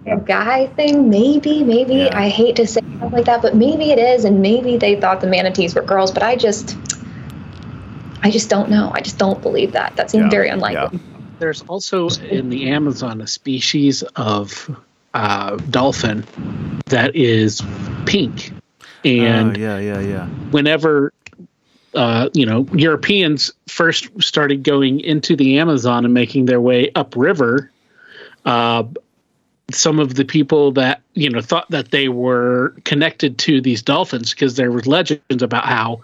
[0.07, 2.17] a guy thing maybe maybe Yeah.
[2.17, 5.21] i hate to say stuff like that but maybe it is and maybe they thought
[5.21, 6.77] the manatees were girls but i just
[8.23, 8.89] I just don't know.
[8.91, 9.95] I just don't believe that.
[9.97, 10.99] That seems Yeah, very unlikely.
[11.37, 14.67] There's also in the Amazon a species of
[15.13, 16.25] uh, dolphin
[16.87, 17.61] that is
[18.07, 18.51] pink,
[19.05, 20.25] and oh, yeah, yeah, yeah.
[20.51, 21.13] whenever
[21.93, 27.71] uh, you know Europeans first started going into the Amazon and making their way upriver,
[28.45, 28.83] uh,
[29.71, 34.31] some of the people that you know thought that they were connected to these dolphins
[34.33, 36.01] because there was legends about how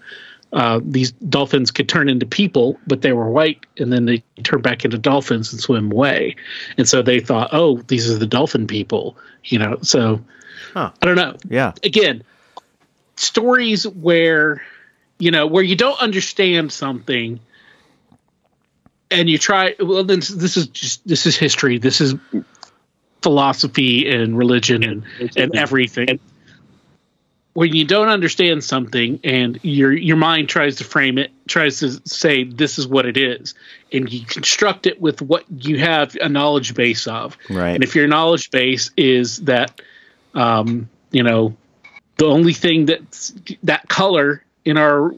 [0.54, 4.62] uh, these dolphins could turn into people, but they were white, and then they turn
[4.62, 6.36] back into dolphins and swim away.
[6.78, 9.78] And so they thought, oh, these are the dolphin people, you know.
[9.82, 10.22] So
[10.74, 10.92] Huh.
[11.02, 11.74] I don't know Yeah.
[11.84, 12.24] again
[13.16, 14.62] stories where
[15.20, 17.40] you know where you don't understand something
[19.12, 21.78] and you try well then this is just this is history.
[21.78, 22.16] This is
[23.22, 25.04] philosophy and religion and,
[25.36, 26.20] and everything.
[27.54, 32.02] When you don't understand something and your your mind tries to frame it tries to
[32.08, 33.54] say this is what it is
[33.92, 37.38] and you construct it with what you have a knowledge base of.
[37.50, 37.76] Right.
[37.76, 39.82] and if your knowledge base is that
[40.34, 41.58] um, you know
[42.22, 45.16] the only thing that's that color in our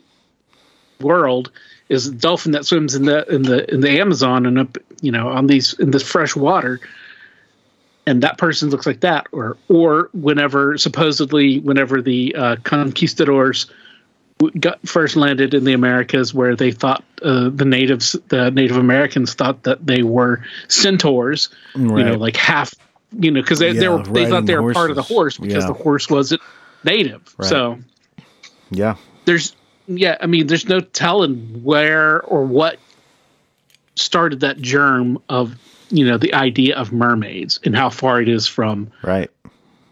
[1.01, 1.51] world
[1.89, 5.11] is a dolphin that swims in the in the in the Amazon and up you
[5.11, 6.79] know on these in this fresh water.
[8.07, 13.65] And that person looks like that or or whenever supposedly whenever the uh, conquistadors
[14.57, 19.33] got first landed in the Americas where they thought uh, the natives the Native Americans
[19.33, 21.49] thought that they were centaurs
[21.99, 22.73] you know like half
[23.11, 25.63] you know because they, they were they thought they were part of the horse because
[25.65, 25.67] Yeah.
[25.67, 26.41] the horse wasn't
[26.83, 27.47] native Right.
[27.49, 27.79] so
[28.71, 28.95] Yeah.
[29.25, 29.55] there's
[29.87, 32.79] yeah i mean there's no telling where or what
[33.95, 35.55] started that germ of
[35.89, 39.29] you know the idea of mermaids and how far it is from Right.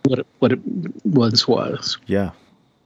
[0.04, 0.60] what it, what it
[1.06, 2.32] once was Yeah.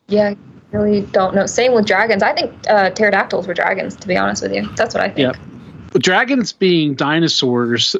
[0.08, 0.38] Yeah, I
[0.78, 1.48] really don't know.
[1.48, 2.22] Same with dragons.
[2.22, 3.96] I think uh, pterodactyls were dragons.
[3.96, 5.34] To be honest with you, that's what I think.
[5.36, 7.96] yeah dragons being dinosaurs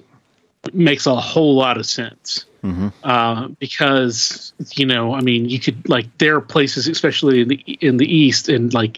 [0.74, 2.46] makes a whole lot of sense.
[2.64, 2.92] Mhm.
[3.04, 7.56] uh, because you know i mean you could like there are places especially in the
[7.80, 8.98] in the east in like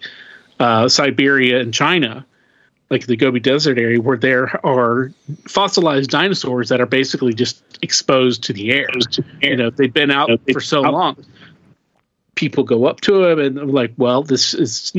[0.61, 2.25] uh, siberia and china
[2.89, 5.11] like the gobi desert area where there are
[5.49, 8.87] fossilized dinosaurs that are basically just exposed to the air.
[9.41, 11.17] You know they've been out for so long
[12.35, 14.93] people go up to them and like well this is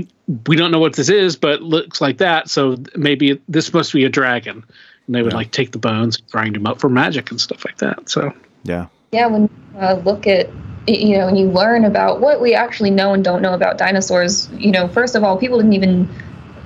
[0.47, 4.05] we don't know what this is but looks like that so maybe this must be
[4.05, 4.65] a dragon
[5.09, 7.79] and they would like take the bones grind them up for magic and stuff like
[7.79, 8.33] that so
[8.65, 8.87] Yeah.
[9.13, 10.51] Yeah, when you uh, look at
[10.87, 14.49] you know, when you learn about what we actually know and don't know about dinosaurs.
[14.53, 16.09] You know, first of all, people didn't even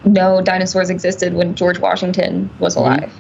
[0.05, 3.13] know dinosaurs existed when George Washington was alive.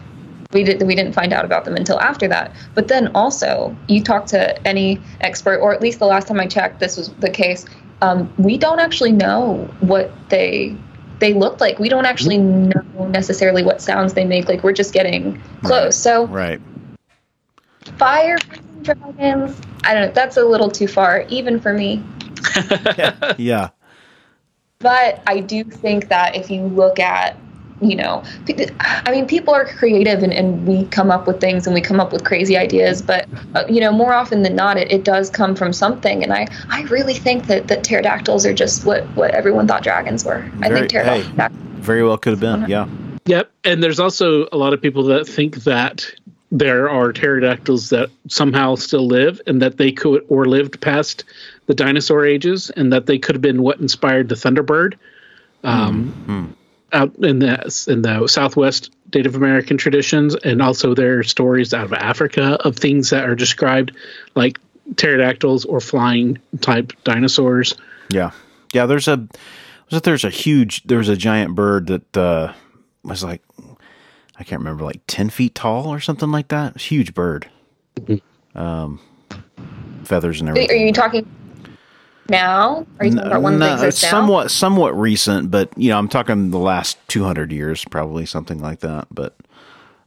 [0.52, 2.54] We did we didn't find out about them until after that.
[2.74, 6.46] But then also, you talk to any expert, or at least the last time I
[6.46, 7.64] checked, this was the case.
[8.00, 10.76] Um, we don't actually know what they
[11.22, 11.78] they look like.
[11.78, 14.48] We don't actually know necessarily what sounds they make.
[14.48, 15.96] Like we're just getting close.
[15.96, 16.60] So Right.
[17.96, 18.36] fire
[18.82, 19.56] dragons.
[19.84, 20.12] I don't know.
[20.12, 22.02] That's a little too far, even for me.
[23.38, 23.70] Yeah.
[24.80, 27.36] But I do think that if you look at,
[27.82, 28.22] you know,
[28.78, 32.00] I mean, people are creative and, and we come up with things and we come
[32.00, 33.02] up with crazy ideas.
[33.02, 36.22] But, uh, you know, more often than not, it, it does come from something.
[36.22, 40.24] And I, I really think that, that pterodactyls are just what, what everyone thought dragons
[40.24, 40.48] were.
[40.60, 41.36] I think pterodactyls.
[41.36, 41.48] hey.
[41.80, 42.68] Very well could have been.
[42.68, 42.88] Yeah.
[43.24, 43.50] Yep.
[43.64, 46.12] And there's also a lot of people that think that
[46.52, 51.24] there are pterodactyls that somehow still live and that they could or lived past
[51.66, 54.94] the dinosaur ages and that they could have been what inspired the Thunderbird.
[55.64, 56.54] Um,
[56.92, 61.84] Out in the in the Southwest Native American traditions, and also there are stories out
[61.84, 63.92] of Africa of things that are described
[64.34, 64.58] like
[64.96, 67.74] pterodactyls or flying type dinosaurs.
[68.10, 68.32] Yeah.
[68.72, 68.86] Yeah.
[68.86, 72.52] There's a, was it, there's a huge, there's a giant bird that, uh,
[73.04, 73.42] was like,
[74.38, 76.80] I can't remember, like 10 feet tall or something like that.
[76.80, 77.48] Huge bird.
[78.54, 79.00] Um,
[80.04, 80.70] feathers and everything.
[80.70, 81.26] Are you talking
[82.28, 82.86] now?
[83.00, 84.10] Are you talking about one No, that it's exists now?
[84.10, 88.80] somewhat somewhat recent, but you know, I'm talking the last 200 years, probably something like
[88.80, 89.08] that.
[89.10, 89.36] But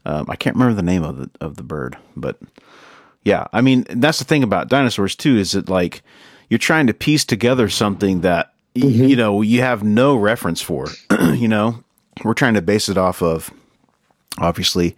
[0.05, 1.97] um, I can't remember the name of the of the bird.
[2.15, 2.39] But
[3.23, 6.03] yeah, I mean, that's the thing about dinosaurs too, is that like
[6.49, 10.87] you're trying to piece together something that y- you know you have no reference for.
[11.33, 11.83] you know,
[12.23, 13.51] we're trying to base it off of
[14.39, 14.95] obviously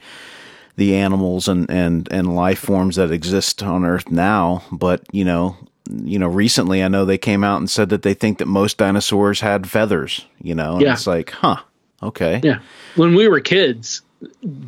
[0.78, 4.64] the animals and, and, and life forms that exist on Earth now.
[4.72, 5.58] But you know,
[6.04, 8.78] you know, recently I know they came out and said that they think that most
[8.78, 10.26] dinosaurs had feathers.
[10.42, 10.94] You know, and Yeah.
[10.94, 11.58] it's like, huh,
[12.04, 12.60] okay, Yeah.
[12.96, 14.02] When we were kids,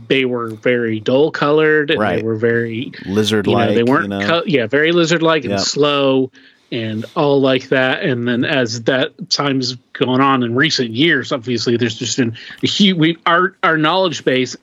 [0.07, 2.17] they were very dull colored and Right.
[2.17, 3.75] they were very lizard you know, like.
[3.75, 4.27] they weren't you know?
[4.27, 5.59] co- yeah, very lizard like and Yep.
[5.61, 6.31] slow
[6.71, 8.03] and all like that.
[8.03, 12.67] And then as that time's gone on in recent years, obviously there's just been a
[12.67, 14.55] huge we our our knowledge base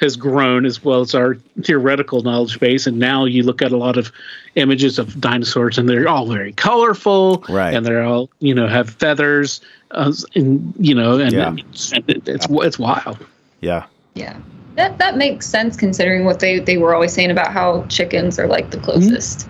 [0.00, 2.86] has grown as well as our theoretical knowledge base.
[2.86, 4.10] And now you look at a lot of
[4.56, 7.44] images of dinosaurs and they're all very colorful.
[7.48, 7.72] Right.
[7.74, 9.60] And they're all, you know, have feathers.
[9.92, 11.54] Uh, and you know, and Yeah.
[11.56, 13.18] it's, it's it's wild.
[13.60, 14.36] yeah, Yeah.
[14.74, 18.46] That that makes sense considering what they, they were always saying about how chickens are
[18.46, 19.46] like the closest.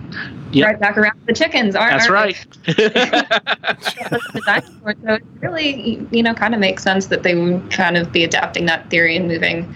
[0.51, 0.67] Yep.
[0.67, 2.47] Right back around the chickens, aren't That's aren't right.
[2.65, 2.73] they?
[2.73, 4.95] The dinosaurs.
[5.05, 8.23] So it really, you know, kind of makes sense that they would kind of be
[8.23, 9.73] adapting that theory and moving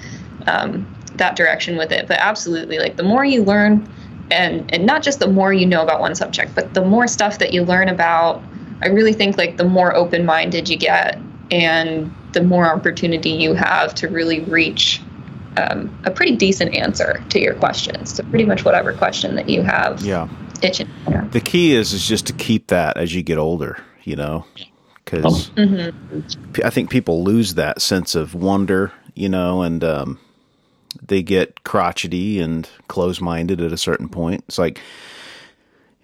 [0.47, 2.07] um, that direction with it.
[2.07, 3.87] But absolutely, like the more you learn,
[4.31, 7.39] and and not just the more you know about one subject, but the more stuff
[7.39, 8.41] that you learn about,
[8.81, 11.19] I really think like the more open minded you get,
[11.51, 15.01] and the more opportunity you have to really reach
[15.57, 19.63] um, a pretty decent answer to your questions, to pretty much whatever question that you
[19.63, 20.27] have yeah.
[20.61, 20.89] itching.
[21.09, 21.27] Yeah.
[21.31, 23.81] The key is is just to keep that as you get older.
[24.03, 24.45] You know,
[25.03, 26.63] because Mm-hmm.
[26.65, 28.93] I think people lose that sense of wonder.
[29.15, 30.19] You know, and um,
[31.01, 34.43] they get crotchety and close minded at a certain point.
[34.47, 34.79] It's like.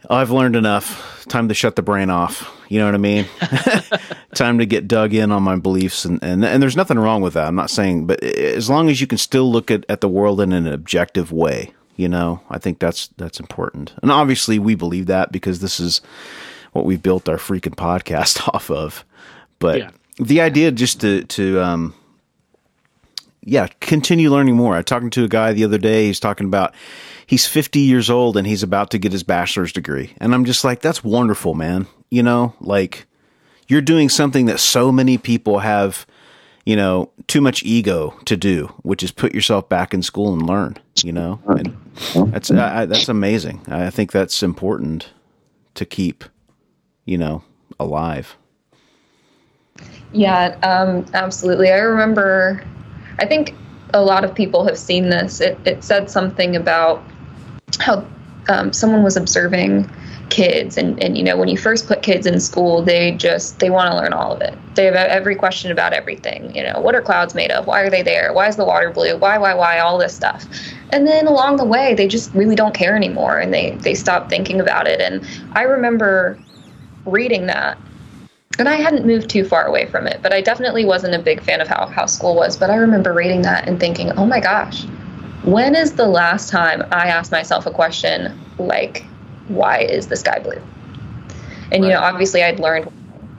[0.10, 1.26] I've learned enough.
[1.30, 2.52] Time to shut the brain off.
[2.68, 3.26] You know what I mean?
[4.36, 7.36] Time to get dug in on my beliefs, and, and and there's nothing wrong with
[7.36, 7.48] that.
[7.48, 10.42] I'm not saying, but as long as you can still look at, at the world
[10.42, 13.94] in an objective way, you know, I think that's that's important.
[14.02, 16.02] And obviously, we believe that because this is
[16.74, 19.06] what we've built our freaking podcast off of.
[19.60, 19.92] But Yeah.
[20.20, 21.94] the idea just to to um,
[23.46, 24.74] yeah, continue learning more.
[24.76, 26.08] I was talking to a guy the other day.
[26.08, 26.74] He's talking about
[27.28, 30.14] he's 50 years old and he's about to get his bachelor's degree.
[30.20, 31.88] And I'm just like, that's wonderful, man.
[32.10, 33.06] You know, like
[33.68, 36.06] you're doing something that so many people have,
[36.66, 40.46] you know, too much ego to do, which is put yourself back in school and
[40.48, 41.76] learn, you know, and
[42.32, 43.62] that's, I- that's amazing.
[43.68, 45.10] I think that's important
[45.76, 46.24] to keep,
[47.06, 47.44] you know,
[47.80, 48.38] alive.
[50.14, 51.72] Yeah, um, absolutely.
[51.72, 52.64] I remember,
[53.20, 53.56] I think
[53.94, 55.40] a lot of people have seen this.
[55.40, 57.04] It, it said something about
[57.80, 58.06] how
[58.50, 59.90] um, someone was observing
[60.30, 63.70] kids and, and you know when you first put kids in school they just they
[63.70, 64.58] want to learn all of it.
[64.74, 67.68] They have every question about everything you know what are clouds made of?
[67.68, 68.34] Why are they there?
[68.34, 69.16] Why is the water blue?
[69.18, 69.80] Why why why?
[69.80, 70.48] All this stuff.
[70.90, 74.30] And then along the way they just really don't care anymore and they they stop
[74.30, 75.00] thinking about it.
[75.02, 75.24] And
[75.54, 76.40] i remember
[77.06, 77.78] reading that
[78.60, 81.42] and I hadn't moved too far away from it, but I definitely wasn't a big
[81.42, 82.56] fan of how, how school was.
[82.56, 84.86] But I remember reading that and thinking, oh my gosh,
[85.44, 89.06] when is the last time I asked myself a question like,
[89.48, 90.62] why is the sky blue?
[91.72, 92.92] And, you know, obviously I'd learned,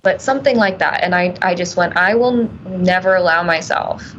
[0.03, 1.03] but something like that.
[1.03, 4.15] And I, I just went, I will never allow myself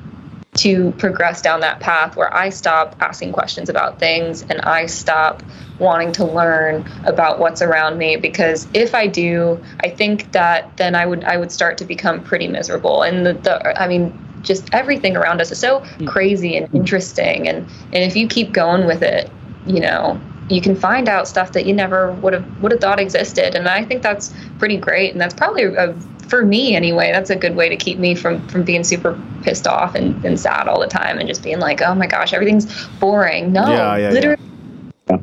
[0.56, 5.44] to progress down that path where I stop asking questions about things and I stop
[5.80, 8.16] wanting to learn about what's around me.
[8.16, 12.24] Because if I do, I think that then I would I would start to become
[12.24, 13.04] pretty miserable.
[13.04, 16.06] And the, the I mean just everything around us is so hmm.
[16.06, 17.48] crazy and interesting.
[17.48, 19.30] And and if you keep going with it,
[19.66, 23.00] you know, you can find out stuff that you never would have would have thought
[23.00, 23.56] existed.
[23.56, 25.12] And I think that's pretty great.
[25.12, 25.94] And that's probably a
[26.28, 29.68] for me anyway, that's a good way to keep me from from being super pissed
[29.68, 32.88] off and, and sad all the time and just being like, oh my gosh, everything's
[33.00, 33.52] boring.
[33.52, 34.42] No, Yeah, yeah, literally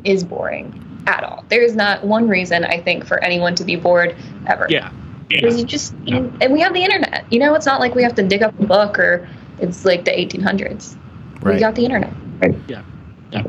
[0.03, 1.43] is boring at all.
[1.49, 4.15] There is not one reason I think for anyone to be bored
[4.47, 4.67] ever.
[4.69, 4.91] Yeah.
[5.27, 7.25] Because you just and, and we have the internet.
[7.31, 9.27] You know, it's not like we have to dig up a book or
[9.59, 10.97] it's like the 1800s.
[11.41, 11.55] Right.
[11.55, 12.13] We got the internet.
[12.39, 12.55] Right.
[12.67, 12.83] Yeah.
[13.31, 13.43] Yeah.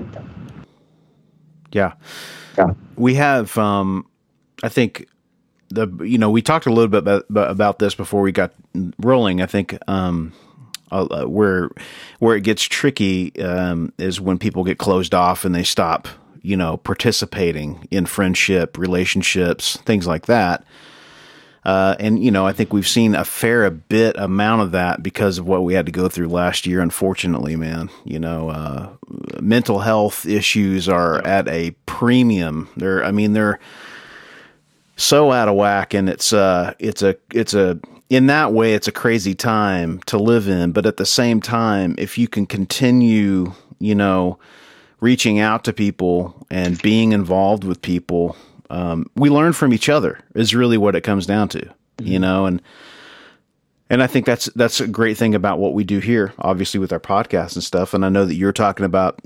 [1.73, 1.93] Yeah.
[2.97, 4.07] We have, um,
[4.63, 5.07] I think,
[5.75, 8.53] the you know we talked a little bit about, about this before we got
[8.99, 9.43] rolling.
[9.43, 10.33] I think um,
[10.91, 11.71] uh, where
[12.19, 16.09] where it gets tricky um, is when people get closed off and they stop,
[16.43, 20.65] you know, participating in friendship, relationships, things like that.
[21.65, 25.39] Uh, and you know, I think we've seen a fair bit amount of that because
[25.39, 26.81] of what we had to go through last year.
[26.81, 28.91] Unfortunately, man, you know, uh,
[29.41, 32.69] mental health issues are at a premium.
[32.77, 33.59] They're, I mean, they're
[34.97, 37.79] so out of whack, and it's uh, it's a, it's a,
[38.11, 40.73] in that way, it's a crazy time to live in.
[40.73, 44.39] But at the same time, if you can continue, you know,
[45.01, 48.37] reaching out to people and being involved with people
[48.71, 51.69] um, we learn from each other is really what it comes down to,
[52.01, 52.63] you know, and
[53.91, 56.93] and I think that's that's a great thing about what we do here, obviously with
[56.93, 57.95] our podcast and stuff.
[57.95, 59.21] And I know that you're talking about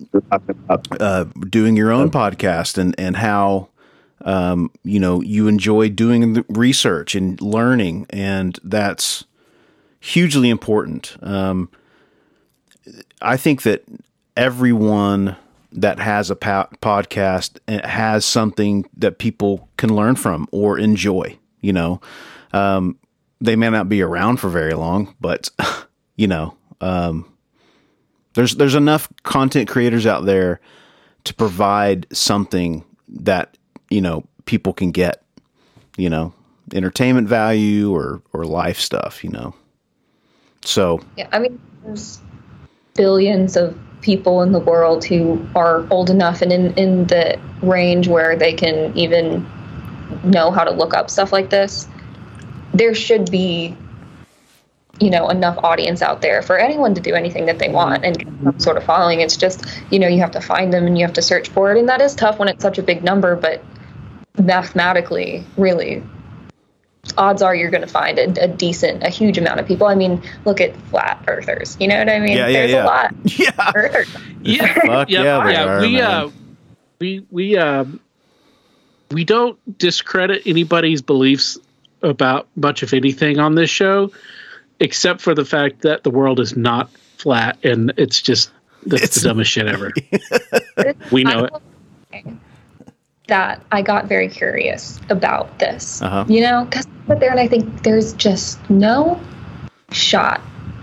[1.00, 3.68] uh, doing your own podcast and and how
[4.22, 9.24] um, you know you enjoy doing research and learning, and that's
[10.00, 11.16] hugely important.
[11.22, 11.70] Um,
[13.20, 13.84] I think that
[14.36, 15.36] everyone
[15.72, 21.38] that has a po- podcast has something that people can learn from or enjoy.
[21.60, 22.00] You know,
[22.52, 22.98] um,
[23.40, 25.50] they may not be around for very long, but
[26.16, 27.30] you know, um,
[28.34, 30.60] there's there's enough content creators out there
[31.24, 33.57] to provide something that
[33.90, 35.22] you know people can get.
[35.96, 36.32] You know,
[36.74, 39.24] entertainment value or or life stuff.
[39.24, 39.54] You know,
[40.64, 42.20] so Yeah, I mean, there's
[42.94, 48.08] billions of people in the world who are old enough and in, in the range
[48.08, 49.46] where they can even
[50.24, 51.88] know how to look up stuff like this.
[52.74, 53.76] There should be,
[55.00, 58.62] you know, enough audience out there for anyone to do anything that they want and
[58.62, 59.20] sort of following.
[59.20, 61.72] It's just, you know, you have to find them and you have to search for
[61.72, 61.78] it.
[61.78, 63.62] And that is tough when it's such a big number, but
[64.38, 66.02] mathematically, really,
[67.16, 69.86] odds are you're going to find a, a decent, a huge amount of people.
[69.86, 71.76] I mean, look at flat earthers.
[71.80, 72.36] You know what I mean?
[72.36, 72.84] Yeah, yeah, There's yeah.
[72.84, 73.14] a lot.
[73.24, 74.16] yeah, Earthers.
[74.42, 74.74] Yeah.
[74.86, 76.30] Fuck yeah, they are, we uh
[77.00, 77.84] we we uh
[79.10, 81.58] we don't discredit anybody's beliefs
[82.02, 84.12] about much of anything on this show
[84.80, 88.50] except for the fact that the world is not flat and it's just
[88.86, 89.92] that's It's- the dumbest shit ever.
[91.10, 91.48] We know
[92.12, 92.26] it.
[93.28, 93.32] It.
[93.32, 96.02] That I got very curious about this.
[96.02, 96.24] Uh-huh.
[96.28, 99.20] You know, because I sit there and I think there's just no
[99.90, 100.40] shot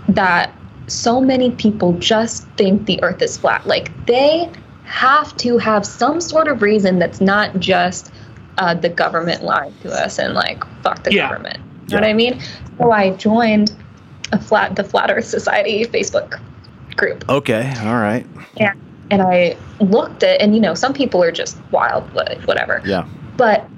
[0.08, 0.52] that
[0.86, 3.66] so many people just think the earth is flat.
[3.66, 4.50] Like they
[4.84, 8.12] have to have some sort of reason that's not just
[8.58, 11.28] uh, the government lying to us and like fuck the Yeah.
[11.28, 11.58] government.
[11.88, 12.40] You know what I mean?
[12.78, 13.72] So I joined
[14.32, 16.40] a flat the Flat Earth Society Facebook
[16.96, 18.26] group Okay, all right,
[18.58, 18.80] and
[19.10, 22.82] and I looked at and you know some people are just wild whatever.
[22.84, 23.68] Yeah, but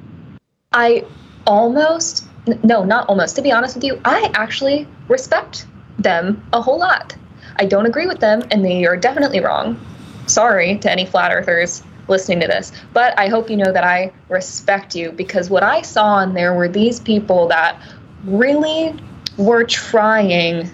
[0.73, 1.05] I
[1.47, 2.27] almost
[2.63, 5.67] no not almost to be honest with you I actually respect
[5.99, 7.17] them a whole lot.
[7.57, 9.81] I don't agree with them and they are definitely wrong.
[10.27, 14.13] Sorry to any flat earthers listening to this but I hope you know that I
[14.29, 17.81] respect you because what I saw in there were these people that
[18.25, 18.95] really
[19.37, 20.71] were trying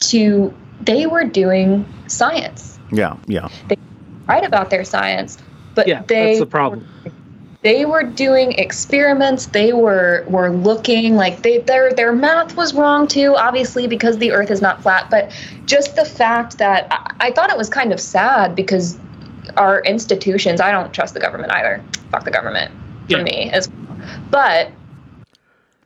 [0.00, 3.48] to they were doing science yeah, yeah.
[4.28, 5.38] right about their science,
[5.74, 6.86] but Yeah, they that's the problem.
[7.62, 9.46] they were doing experiments.
[9.46, 14.32] They were were looking like they their their math was wrong too, obviously because the
[14.32, 15.10] Earth is not flat.
[15.10, 15.32] But
[15.66, 18.98] just the fact that I, I thought it was kind of sad because
[19.56, 20.60] our institutions.
[20.60, 21.82] I don't trust the government either.
[22.10, 22.72] Fuck the government
[23.08, 23.22] for Yeah.
[23.22, 23.68] me as.
[24.30, 24.70] But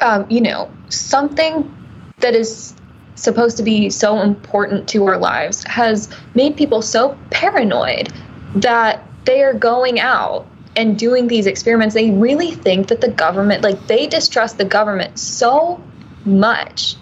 [0.00, 1.72] um, you know something
[2.20, 2.74] that is
[3.20, 8.12] supposed to be so important to our lives has made people so paranoid
[8.54, 10.46] that they are going out
[10.76, 11.94] and doing these experiments.
[11.94, 15.82] They really think that the government, like, they distrust the government so
[16.24, 16.96] much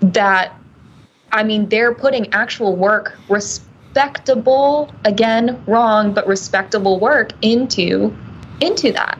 [0.00, 0.52] that
[1.32, 8.16] I mean, they're putting actual work, respectable, again, wrong, but respectable work into
[8.60, 9.18] into that.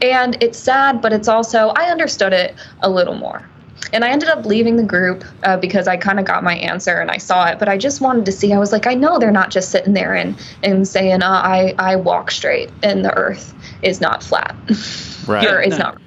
[0.00, 3.46] And it's sad, but it's also I understood it a little more.
[3.92, 7.00] And I ended up leaving the group uh, because I kind of got my answer
[7.00, 7.58] and I saw it.
[7.58, 8.52] But I just wanted to see.
[8.52, 11.74] I was like, I know they're not just sitting there and and saying, uh, I
[11.78, 14.54] I walk straight and the Earth is not flat,
[15.26, 15.48] Right.
[15.48, 15.84] or is no.
[15.84, 16.00] not.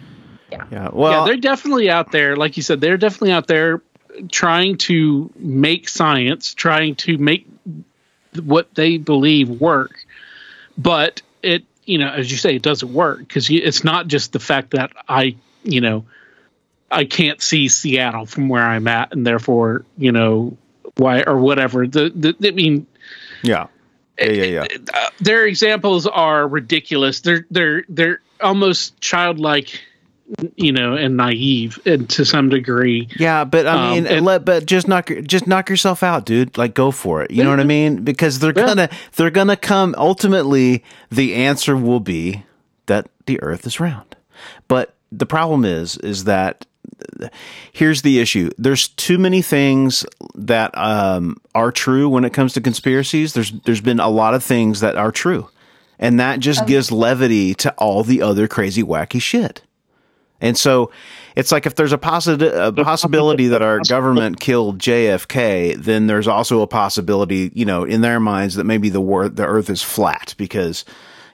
[0.52, 0.90] Yeah.
[0.94, 2.36] Well, yeah, they're definitely out there.
[2.36, 3.82] Like you said, they're definitely out there
[4.32, 7.48] trying to make science, trying to make
[8.44, 10.06] what they believe work.
[10.78, 14.40] But it, you know, as you say, it doesn't work because it's not just the
[14.40, 16.06] fact that I, you know,
[16.94, 20.56] I can't see Seattle from where I'm at, and therefore, you know,
[20.98, 21.88] why or whatever.
[21.88, 22.86] The, the I mean,
[23.42, 23.68] yeah.
[24.20, 24.78] Yeah, yeah, yeah.
[24.94, 27.22] uh, their examples are ridiculous.
[27.22, 29.82] They're they're they're almost childlike,
[30.56, 33.08] you know, and naive, and to some degree.
[33.18, 36.58] Yeah, but I Um, mean, and- let but just knock just knock yourself out, dude.
[36.60, 37.32] Like go for it.
[37.32, 38.04] You know what I mean?
[38.04, 38.68] Because they're Yeah.
[38.68, 39.96] gonna they're gonna come.
[39.98, 42.44] Ultimately, the answer will be
[42.86, 44.16] that the Earth is round.
[44.68, 46.68] But the problem is, is that
[47.72, 48.50] here's the issue.
[48.58, 53.34] There's too many things that um, are true when it comes to conspiracies.
[53.34, 55.50] There's there's been a lot of things that are true,
[56.00, 59.62] and that just gives levity to all the other crazy wacky shit.
[60.44, 60.92] And so
[61.38, 66.28] it's like if there's a, possi- a possibility that our government killed JFK, then there's
[66.28, 69.82] also a possibility, you know, in their minds that maybe the wor- the Earth is
[69.82, 70.84] flat because,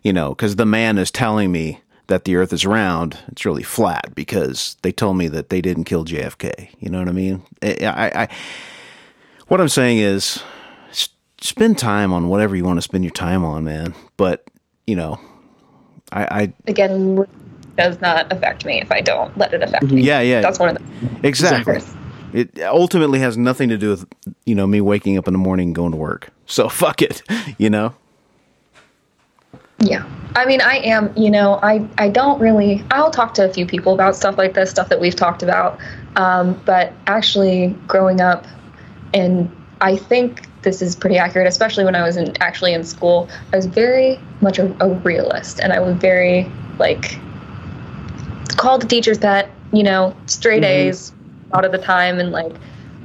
[0.03, 3.17] you know, because the man is telling me that the Earth is round.
[3.29, 6.69] It's really flat because they told me that they didn't kill JFK.
[6.79, 7.41] You know what I mean?
[7.61, 8.29] Eh, I, I, I
[9.47, 10.43] what I'm saying is,
[11.41, 13.95] spend time on whatever you want to spend your time on, man.
[14.17, 14.43] But
[14.85, 15.19] you know,
[16.11, 17.25] I, I Again,
[17.77, 20.01] does not affect me if I don't let it affect me.
[20.01, 21.79] yeah, yeah, That's one of the Exactly.
[22.31, 24.05] It ultimately has nothing to do with
[24.45, 26.29] you know me waking up in the morning and going to work.
[26.45, 27.21] So fuck it,
[27.57, 27.95] you know.
[29.81, 30.05] Yeah.
[30.35, 33.65] I mean, I am, you know, I, I don't really, I'll talk to a few
[33.65, 35.79] people about stuff like this, stuff that we've talked about.
[36.15, 38.45] Um, but actually, growing up,
[39.13, 39.49] and
[39.81, 43.55] I think this is pretty accurate, especially when I was in, actually in school, I
[43.55, 45.59] was very much a, a realist.
[45.61, 47.17] And I was very, like,
[48.55, 51.11] called the teacher's pet, you know, straight A's
[51.51, 52.19] a lot of the time.
[52.19, 52.53] And, like,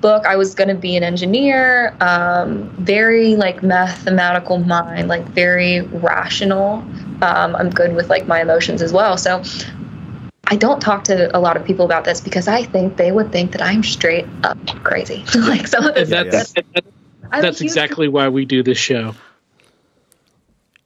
[0.05, 5.81] book i was going to be an engineer um, very like mathematical mind like very
[6.11, 6.85] rational.
[7.29, 9.17] Um, i'm good with like my emotions as well.
[9.17, 9.43] So
[10.53, 13.33] i don't talk to a lot of people about this because i think they would
[13.33, 15.25] think that i'm straight up crazy.
[15.53, 16.85] Like some of And this that's that-
[17.33, 19.15] I'm that's exactly why we do this show.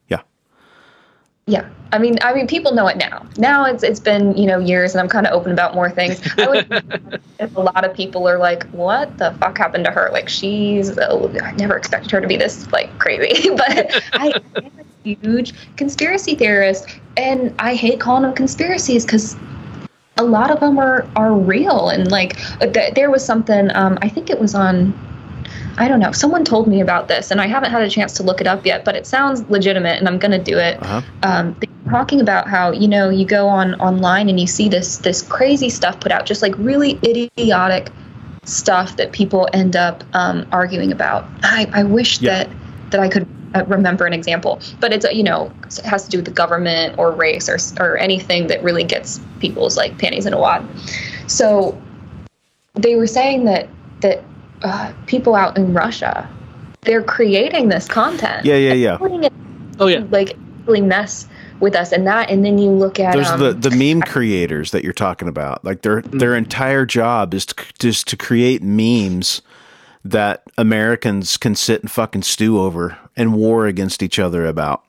[0.07, 0.21] Yeah.
[1.49, 3.25] Yeah, I mean, I mean, people know it now.
[3.37, 6.21] Now it's it's been you know years, and I'm kind of open about more things.
[6.37, 6.67] I would,
[7.39, 10.95] if a lot of people are like, "What the fuck happened to her?" Like she's,
[10.99, 13.49] oh, I never expected her to be this like crazy.
[13.55, 16.87] but I am a huge conspiracy theorist,
[17.17, 19.35] and I hate calling them conspiracies because
[20.17, 21.89] a lot of them are are real.
[21.89, 23.75] And like, th- there was something.
[23.75, 24.93] Um, I think it was on
[25.77, 26.11] I don't know.
[26.11, 28.65] Someone told me about this, and I haven't had a chance to look it up
[28.65, 30.81] yet, but it sounds legitimate, and I'm going to do it.
[30.81, 31.01] Uh-huh.
[31.23, 31.59] Um,
[31.89, 35.69] talking about how you know you go on online and you see this this crazy
[35.69, 37.89] stuff put out, just like really idiotic
[38.45, 41.25] stuff that people end up um, arguing about.
[41.43, 42.43] I, I wish Yeah.
[42.45, 42.49] that
[42.91, 46.09] that I could uh, remember an example, but it's uh, you know it has to
[46.09, 50.25] do with the government or race or or anything that really gets people's like panties
[50.25, 50.67] in a wad.
[51.27, 51.79] So
[52.73, 53.67] they were saying that
[54.01, 54.23] that
[54.63, 56.29] uh, people out in Russia
[56.81, 58.45] they're creating this content.
[58.45, 58.97] Yeah, yeah, yeah.
[59.01, 59.33] It
[59.79, 60.35] Oh yeah, like
[60.65, 61.27] really mess
[61.59, 64.71] with us and that, and then you look at There's um, the the meme creators
[64.71, 65.63] that you're talking about.
[65.63, 69.41] Like their their entire job is to, just to create memes
[70.03, 74.83] that Americans can sit and fucking stew over and war against each other about.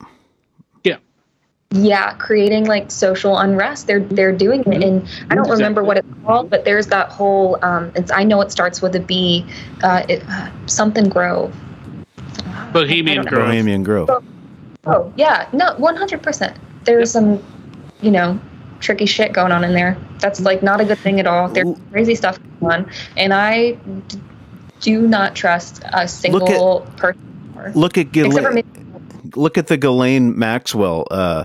[1.71, 1.81] Yeah.
[1.81, 6.09] yeah creating like social unrest they're they're doing it and i don't remember what it's
[6.25, 9.47] called but there's that whole um it's i know it starts with a b
[9.83, 11.55] uh, it, uh something grove
[12.73, 13.31] Bohemian I don't know.
[13.31, 13.49] Grove.
[13.49, 14.11] Bohemian Grove.
[14.87, 17.43] oh yeah no 100% there's some
[18.01, 18.41] you know
[18.81, 21.77] tricky shit going on in there that's like not a good thing at all there's
[21.91, 23.73] crazy stuff going on and i
[24.09, 24.21] d-
[24.81, 27.21] do not trust a single person
[27.61, 27.73] anymore.
[27.75, 28.80] Look at except for Ghislaine, maybe
[29.37, 31.45] look at the Ghislaine Maxwell uh,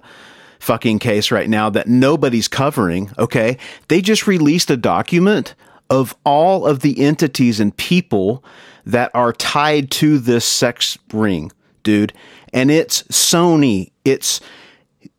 [0.59, 3.11] fucking case right now that nobody's covering.
[3.17, 3.57] Okay,
[3.87, 5.55] they just released a document
[5.89, 8.43] of all of the entities and people
[8.85, 11.51] that are tied to this sex ring,
[11.83, 12.13] dude,
[12.53, 14.41] and it's Sony, it's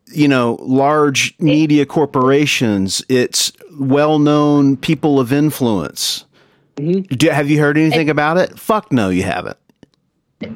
[0.07, 6.25] you know large media corporations, it's well-known people of influence.
[6.75, 8.59] Do, have you heard anything about it?
[8.59, 9.57] Fuck no, you haven't.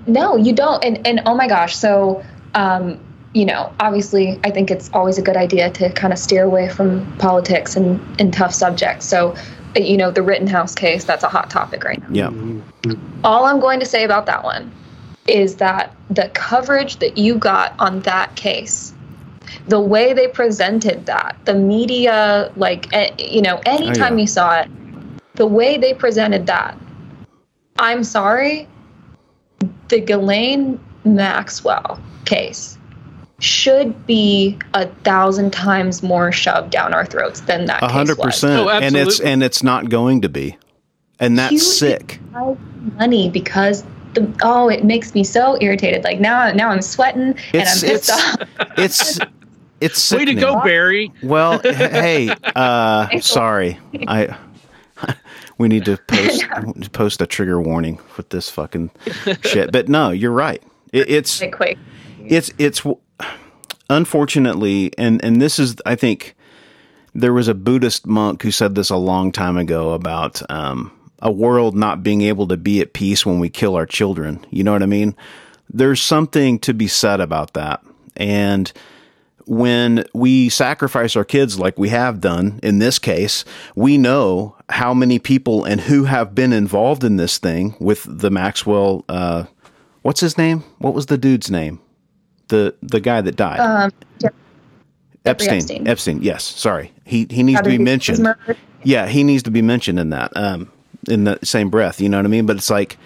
[0.06, 0.84] No, you don't.
[0.84, 2.24] And and oh my gosh, so
[2.54, 3.00] um,
[3.34, 6.70] you know, obviously, I think it's always a good idea to kind of steer away
[6.70, 9.06] from politics and and tough subjects.
[9.06, 9.36] So,
[9.76, 12.32] you know, the Rittenhouse case that's a hot topic right now.
[12.32, 12.96] Yeah.
[13.24, 14.72] All I'm going to say about that one
[15.28, 18.94] is that the coverage that you got on that case,
[19.68, 24.22] the way they presented that, the media, like, you know, anytime yeah.
[24.22, 24.70] you saw it,
[25.36, 26.78] the way they presented that,
[27.78, 28.68] I'm sorry,
[29.89, 32.78] the Ghislaine Maxwell case
[33.39, 38.26] should be a thousand times more shoved down our throats than that A hundred was.
[38.28, 38.68] percent.
[38.68, 40.57] Oh, And it's and it's not going to be.
[41.20, 42.20] And that's Huge sick.
[42.97, 43.84] money because
[44.14, 47.84] the oh it makes me so irritated like now now i'm sweating and i'm pissed
[47.84, 48.36] it's off
[48.78, 49.20] it's
[49.80, 51.12] it's Way to go, Barry.
[51.24, 53.80] Well, h- hey, uh, sorry.
[54.07, 54.38] I
[55.62, 56.43] we need to post
[56.91, 58.91] post a trigger warning with this fucking
[59.41, 59.72] shit.
[59.72, 60.62] But no, you're right.
[60.91, 61.78] It, it's quick
[62.26, 62.84] it's it's
[63.89, 66.36] unfortunately, and and this is I think
[67.14, 71.32] there was a Buddhist monk who said this a long time ago about um, a
[71.32, 74.45] world not being able to be at peace when we kill our children.
[74.49, 75.16] You know what I mean?
[75.70, 77.84] There's something to be said about that,
[78.16, 78.72] and
[79.46, 83.44] when we sacrifice our kids like we have done in this case,
[83.76, 88.30] we know how many people and who have been involved in this thing with the
[88.32, 89.04] Maxwell.
[89.10, 89.46] Uh,
[90.02, 90.60] what's his name?
[90.80, 91.80] What was the dude's name?
[92.50, 93.60] The the guy that died.
[93.60, 94.34] um Jeff-
[95.26, 95.58] Epstein.
[95.60, 95.88] Epstein.
[95.88, 96.22] Epstein.
[96.22, 96.44] Yes.
[96.44, 96.92] Sorry.
[97.06, 98.28] He he needs to be mentioned.
[98.84, 100.36] Yeah, he needs to be mentioned in that.
[100.36, 100.72] Um,
[101.08, 102.02] in the same breath.
[102.02, 102.46] You know what I mean?
[102.46, 102.98] But it's like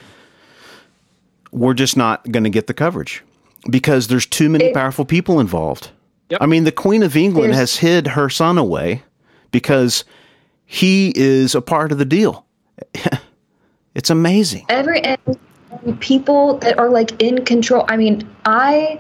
[1.52, 3.24] we're just not going to get the coverage
[3.70, 5.90] because there's too many It- powerful people involved.
[6.30, 6.42] Yep.
[6.42, 9.04] I mean, the Queen of England There's- has hid her son away
[9.52, 10.04] because
[10.66, 12.46] he is a part of the deal.
[13.96, 14.66] it's amazing.
[14.70, 15.20] every and
[16.00, 19.00] people that are like in control i mean i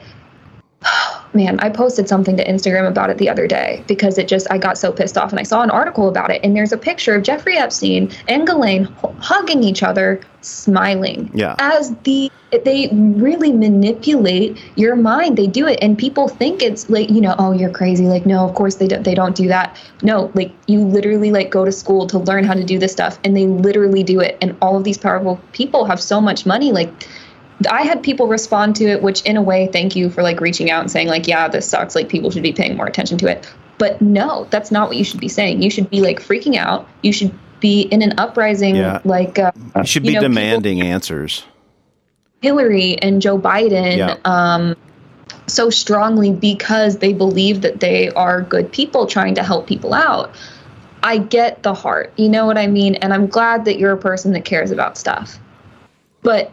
[1.35, 4.57] man i posted something to instagram about it the other day because it just i
[4.57, 7.15] got so pissed off and i saw an article about it and there's a picture
[7.15, 11.29] of jeffrey epstein and Ghislaine h- hugging each other smiling.
[11.33, 11.55] Yeah.
[11.59, 12.31] as the
[12.63, 15.35] they really manipulate your mind.
[15.37, 18.05] They do it and people think it's like you know oh you're crazy.
[18.05, 19.77] Like no of course they don't they don't do that.
[20.03, 23.19] No like you literally like go to school to learn how to do this stuff
[23.23, 24.37] and they literally do it.
[24.41, 26.71] And all of these powerful people have so much money.
[26.71, 27.07] Like
[27.69, 30.69] I had people respond to it, which in a way, thank you for like reaching
[30.69, 31.95] out and saying like, yeah, this sucks.
[31.95, 33.47] Like people should be paying more attention to it.
[33.77, 35.61] But no, that's not what you should be saying.
[35.61, 36.87] You should be like freaking out.
[37.01, 38.99] You should be in an uprising, Yeah.
[39.05, 41.43] like uh, You should you be know, people- demanding answers.
[42.41, 44.17] Hillary and Joe Biden Yeah.
[44.25, 44.75] um,
[45.47, 50.31] so strongly because they believe that they are good people trying to help people out.
[51.03, 52.95] I get the heart, you know what I mean?
[52.95, 55.39] And I'm glad that you're a person that cares about stuff.
[56.23, 56.51] But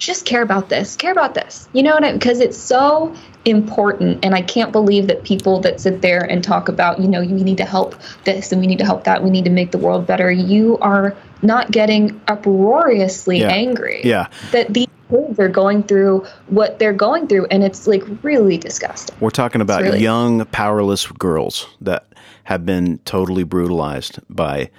[0.00, 2.18] just care about this, care about this, you know what I mean?
[2.18, 4.24] Because it's so important.
[4.24, 7.26] And I can't believe that people that sit there and talk about, you know, we
[7.28, 7.94] need to help
[8.24, 10.32] this and we need to help that, we need to make the world better.
[10.32, 13.48] You are not getting uproariously Yeah.
[13.48, 14.26] angry Yeah.
[14.52, 19.14] that these kids are going through what they're going through and it's like really disgusting
[19.20, 22.06] We're talking about really- young, powerless girls that
[22.44, 24.70] have been totally brutalized by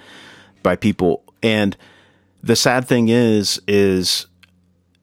[0.64, 1.22] by people.
[1.42, 1.76] And
[2.42, 4.26] the sad thing is, is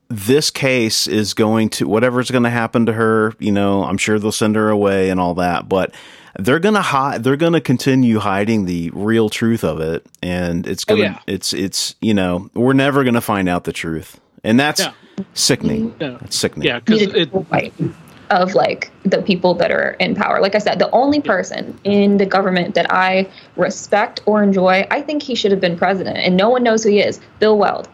[0.09, 3.33] this case is going to whatever's going to happen to her.
[3.39, 5.93] You know, I'm sure they'll send her away and all that, but
[6.37, 7.23] they're gonna hide.
[7.23, 11.01] They're gonna continue hiding the real truth of it, and it's oh, gonna.
[11.01, 11.19] yeah.
[11.27, 14.91] It's it's you know we're never gonna find out the truth, and that's Yeah.
[15.33, 15.95] sickening.
[15.99, 16.17] Yeah.
[16.21, 16.67] That's sickening.
[16.67, 17.93] Yeah, because needed it, to
[18.29, 22.17] of like the people that are in power like i said the only person in
[22.17, 26.37] the government that i respect or enjoy i think he should have been president and
[26.37, 27.89] no one knows who he is bill weld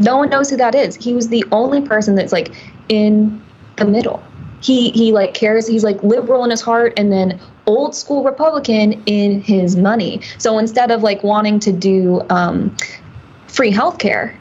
[0.00, 2.52] no one knows who that is he was the only person that's like
[2.88, 3.40] in
[3.76, 4.22] the middle
[4.60, 8.92] he he like cares he's like liberal in his heart and then old school republican
[9.06, 12.74] in his money so instead of like wanting to do um,
[13.46, 14.36] free healthcare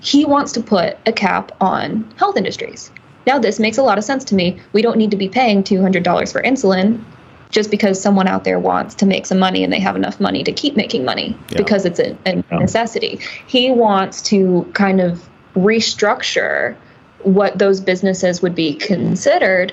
[0.00, 2.90] he wants to put a cap on health industries.
[3.26, 4.58] Now, this makes a lot of sense to me.
[4.72, 7.04] We don't need to be paying $200 for insulin
[7.50, 10.42] just because someone out there wants to make some money and they have enough money
[10.44, 11.58] to keep making money Yeah.
[11.58, 13.20] because it's a, a necessity.
[13.46, 16.76] He wants to kind of restructure
[17.22, 19.72] what those businesses would be considered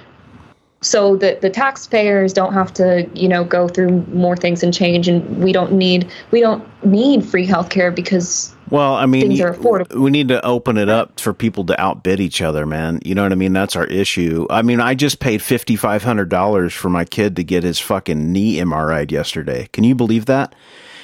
[0.81, 5.07] so that the taxpayers don't have to you know go through more things and change
[5.07, 9.45] and we don't need we don't need free healthcare because Well, I mean, things you-
[9.45, 9.95] are affordable.
[9.95, 12.99] we need to open it up for people to outbid each other, man.
[13.05, 13.53] You know what I mean?
[13.53, 14.45] That's our issue.
[14.49, 17.79] I mean, I just paid fifty five hundred dollars for my kid to get his
[17.79, 19.69] fucking knee MRI yesterday.
[19.71, 20.53] Can you believe that?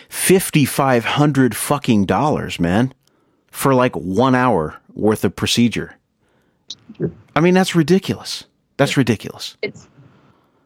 [0.10, 2.94] 5500 fucking dollars, man,
[3.50, 5.96] for like 1 hour worth of procedure.
[7.36, 8.44] I mean, that's ridiculous.
[8.78, 9.58] That's ridiculous.
[9.62, 9.88] It's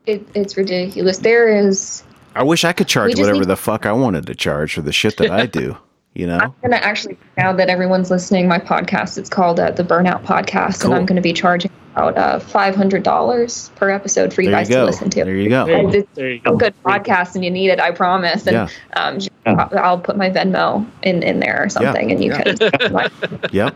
[0.05, 1.17] it, it's ridiculous.
[1.19, 2.03] There is.
[2.35, 4.91] I wish I could charge whatever need- the fuck I wanted to charge for the
[4.93, 5.77] shit that I do,
[6.14, 6.38] you know?
[6.38, 10.82] I'm gonna actually now that everyone's listening, my podcast it's called uh, the Burnout Podcast,
[10.82, 10.91] Cool.
[10.91, 14.60] and I'm gonna be charging about uh, five hundred dollars per episode for you There
[14.60, 15.24] guys you to listen to.
[15.26, 15.66] There you go.
[15.66, 16.58] There, It's there you a go.
[16.58, 18.45] good podcast, and you need it, I promise.
[18.47, 18.68] And Yeah.
[18.95, 22.41] um, just- I'll put my Venmo in in there or something, and you Yeah.
[22.41, 23.39] can.
[23.51, 23.76] Yep.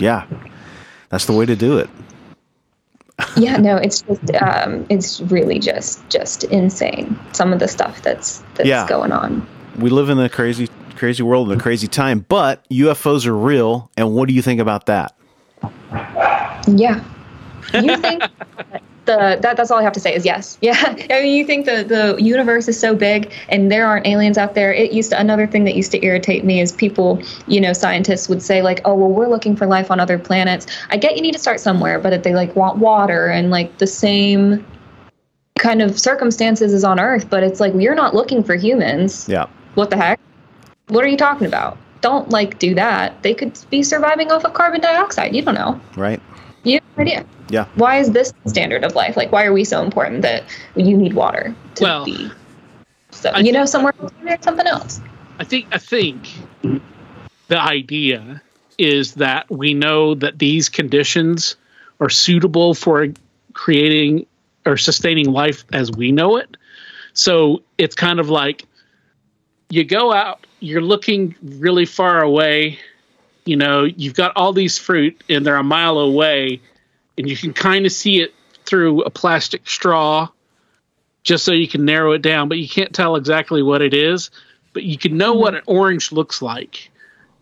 [0.00, 0.24] Yeah.
[1.10, 1.90] That's the way to do it.
[3.36, 7.16] yeah, no, it's just um, it's really just just insane.
[7.32, 8.88] Some of the stuff that's that's Yeah.
[8.88, 9.46] going on.
[9.78, 10.68] We live in a crazy,
[11.04, 13.90] crazy world in a crazy time, but UFOs are real.
[13.94, 15.14] And what do you think about that?
[16.66, 17.04] Yeah.
[17.74, 18.22] You think
[19.04, 20.56] the that that's all I have to say is yes.
[20.62, 20.80] Yeah.
[21.10, 24.54] I mean you think the the universe is so big and there aren't aliens out
[24.54, 24.72] there.
[24.72, 28.30] It used to another thing that used to irritate me is people, you know, scientists
[28.30, 31.20] would say like, "Oh, well, we're looking for life on other planets." I get you
[31.20, 34.64] need to start somewhere, but if they like want water and like the same
[35.58, 39.28] kind of circumstances as on Earth, but it's like we're not looking for humans.
[39.28, 39.48] Yeah.
[39.74, 40.18] What the heck?
[40.88, 41.78] What are you talking about?
[42.00, 43.22] Don't like do that.
[43.22, 45.34] They could be surviving off of carbon dioxide.
[45.34, 45.80] You don't know.
[45.96, 46.20] Right.
[46.62, 47.26] You have no idea.
[47.48, 47.66] Yeah.
[47.76, 49.16] Why is this the standard of life?
[49.16, 50.44] Like, why are we so important that
[50.76, 52.30] you need water to Well, be?
[53.10, 55.00] So I you know, think- somewhere there's something else.
[55.38, 56.28] I think I think
[57.48, 58.42] the idea
[58.78, 61.56] is that we know that these conditions
[62.00, 63.06] are suitable for
[63.52, 64.26] creating
[64.66, 66.56] or sustaining life as we know it.
[67.12, 68.64] So it's kind of like
[69.70, 72.78] you go out, you're looking really far away,
[73.44, 76.60] you know, you've got all these fruit and they're a mile away
[77.18, 78.34] and you can kind of see it
[78.64, 80.28] through a plastic straw
[81.22, 84.30] just so you can narrow it down, but you can't tell exactly what it is
[84.74, 86.90] but you can know what an orange looks like.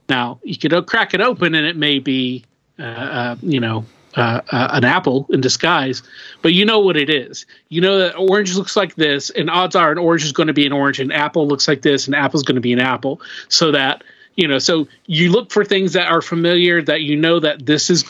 [0.09, 2.45] Now you could crack it open and it may be,
[2.79, 3.85] uh, uh, you know,
[4.16, 6.02] uh, uh, an apple in disguise,
[6.42, 7.46] but you know what it is.
[7.68, 10.52] You know that orange looks like this, and odds are an orange is going to
[10.52, 13.20] be an orange, and apple looks like this, and apple's going to be an apple.
[13.48, 14.04] So that
[14.36, 17.90] you know, so you look for things that are familiar that you know that this
[17.90, 18.04] is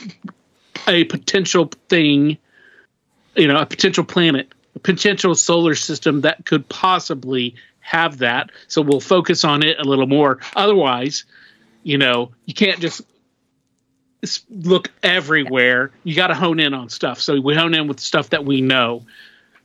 [0.89, 2.39] a potential thing,
[3.35, 8.51] you know, a potential planet, a potential solar system that could possibly have that.
[8.69, 10.39] So we'll focus on it a little more.
[10.55, 11.25] Otherwise,
[11.83, 13.03] you know, you can't just
[14.51, 15.91] look everywhere.
[16.05, 17.21] You got to hone in on stuff.
[17.21, 19.05] So we hone in with stuff that we know.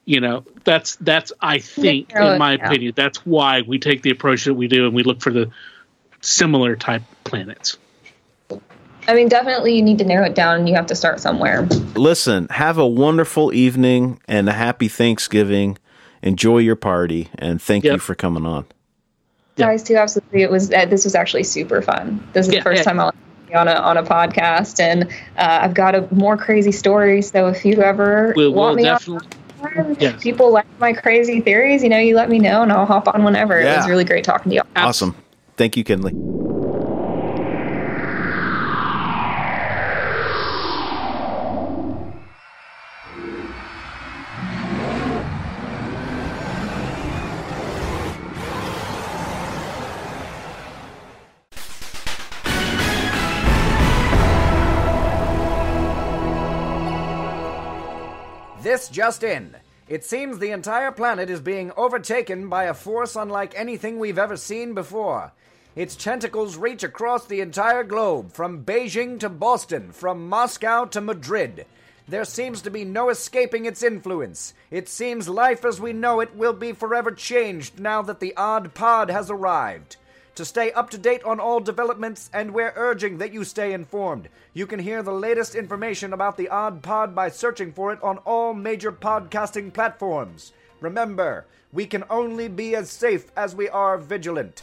[0.05, 2.67] You know, that's that's I think, narrow in my down.
[2.67, 5.51] opinion, that's why we take the approach that we do, and we look for the
[6.21, 7.77] similar type planets.
[9.09, 11.63] I mean, definitely you need to narrow it down, and you have to start somewhere.
[11.95, 15.77] Listen, have a wonderful evening and a happy Thanksgiving.
[16.21, 18.65] Enjoy your party and thank you for coming on.
[19.55, 19.67] Yeah.
[19.67, 20.41] Guys, too, absolutely.
[20.41, 22.25] It was uh, this was actually super fun.
[22.33, 22.83] This is Yeah, the first yeah.
[22.83, 23.17] time I'll be
[23.55, 25.03] on a on a podcast, and
[25.37, 27.21] uh, I've got a more crazy story.
[27.21, 29.27] So if you ever We'll, we'll want me on, definitely.
[29.99, 30.21] Yes.
[30.21, 33.23] people like my crazy theories, you know, you let me know, and I'll hop on
[33.23, 33.59] whenever.
[33.59, 34.61] It was really great talking to you.
[34.75, 35.15] Awesome.
[35.55, 36.13] Thank you, Kinley.
[58.77, 59.55] This just in.
[59.87, 64.37] It seems the entire planet is being overtaken by a force unlike anything we've ever
[64.37, 65.31] seen before.
[65.75, 71.65] Its tentacles reach across the entire globe, from Beijing to Boston, from Moscow to Madrid.
[72.07, 74.53] There seems to be no escaping its influence.
[74.69, 78.75] It seems life as we know it will be forever changed now that the odd
[78.75, 79.95] pod has arrived.
[80.37, 84.29] To stay up to date on all developments, and we're urging that you stay informed,
[84.53, 88.19] you can hear the latest information about the Odd Pod by searching for it on
[88.19, 90.53] all major podcasting platforms.
[90.79, 94.61] Remember, we can only be as safe as we are vigilant.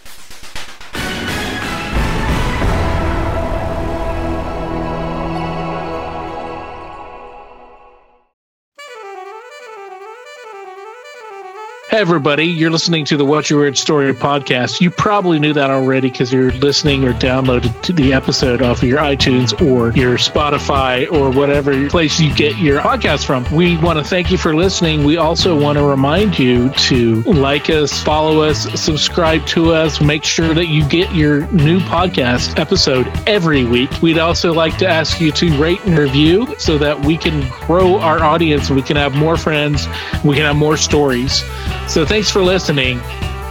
[11.94, 14.80] Hey, everybody, you're listening to the What's Your Weird Story podcast.
[14.80, 18.98] You probably knew that already because you're listening or downloaded the episode off of your
[18.98, 23.46] iTunes or your Spotify or whatever place you get your podcast from.
[23.54, 25.04] We want to thank you for listening.
[25.04, 30.24] We also want to remind you to like us, follow us, subscribe to us, make
[30.24, 34.02] sure that you get your new podcast episode every week.
[34.02, 38.00] We'd also like to ask you to rate and review so that we can grow
[38.00, 39.86] our audience, we can have more friends,
[40.24, 41.44] we can have more stories.
[41.86, 42.98] So thanks for listening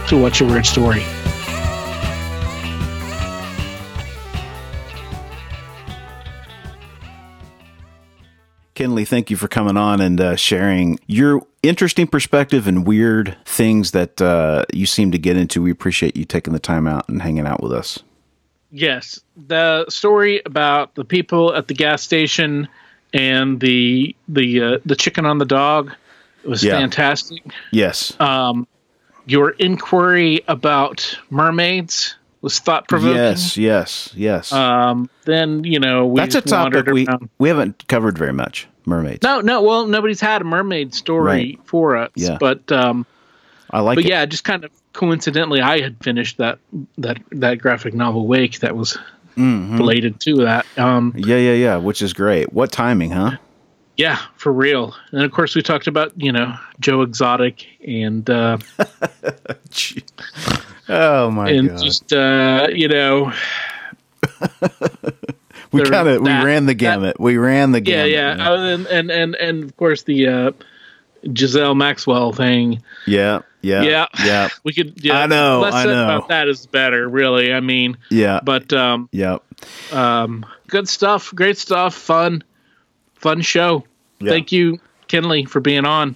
[0.08, 1.02] to What's Your Weird Story.
[8.74, 13.92] Kinley, thank you for coming on and uh, sharing your interesting perspective and weird things
[13.92, 15.62] that uh, you seem to get into.
[15.62, 18.00] We appreciate you taking the time out and hanging out with us.
[18.70, 19.20] Yes.
[19.36, 22.68] The story about the people at the gas station
[23.12, 25.92] and the the uh, the chicken on the dog
[26.46, 26.78] was Yeah.
[26.78, 27.42] fantastic.
[27.70, 28.18] Yes.
[28.20, 28.66] Um,
[29.26, 33.16] your inquiry about mermaids was thought provoking.
[33.16, 34.52] yes, yes, yes.
[34.52, 37.28] Um, then you know we That's a topic we, around.
[37.38, 38.68] we haven't covered very much.
[38.86, 39.22] Mermaids.
[39.22, 39.62] No, no.
[39.62, 41.60] Well, nobody's had a mermaid story Right.
[41.64, 42.10] for us.
[42.16, 42.36] Yeah.
[42.38, 43.06] But um,
[43.70, 44.10] I like but it.
[44.10, 46.58] yeah, just kind of coincidentally, I had finished that
[46.98, 48.98] that that graphic novel Wake that was
[49.36, 49.78] Mm-hmm.
[49.78, 50.64] related to that.
[50.78, 52.52] Um, Yeah, yeah, yeah, which is great.
[52.52, 53.32] What timing, huh?
[53.96, 54.94] Yeah, for real.
[55.12, 58.58] And of course, we talked about you know Joe Exotic and uh,
[60.88, 61.82] Oh my and god.
[61.82, 63.32] just uh, you know
[65.72, 67.20] we kind of we ran the that- gamut.
[67.20, 68.38] we ran the yeah gamut.
[68.38, 70.52] yeah uh, and, and and and of course the uh,
[71.34, 72.82] Giselle Maxwell thing.
[73.06, 74.06] yeah, yeah, Yeah.
[74.22, 76.04] yeah, We could yeah, I know, less I said know.
[76.04, 77.08] about that is better.
[77.08, 79.38] Really, I mean, yeah, but um, yeah.
[79.90, 82.44] um, good stuff, great stuff, fun,
[83.24, 83.84] fun show.
[84.20, 84.30] Yeah.
[84.30, 86.14] Thank you, Kinley, for being on.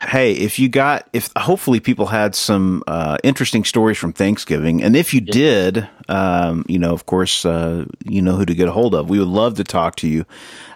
[0.00, 4.96] Hey, if you got, if hopefully people had some uh, interesting stories from Thanksgiving, and
[4.96, 8.72] if you did, um, you know, of course, uh, you know who to get a
[8.72, 9.10] hold of.
[9.10, 10.24] We would love to talk to you.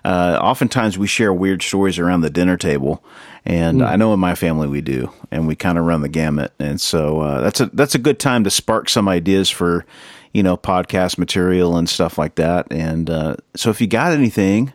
[0.04, 3.02] Uh, oftentimes, we share weird stories around the dinner table,
[3.46, 6.52] and I know in my family we do, and we kind of run the gamut.
[6.58, 9.86] And so uh, that's a that's a good time to spark some ideas for,
[10.34, 12.66] you know, podcast material and stuff like that.
[12.72, 14.72] And uh, so, if you got anything,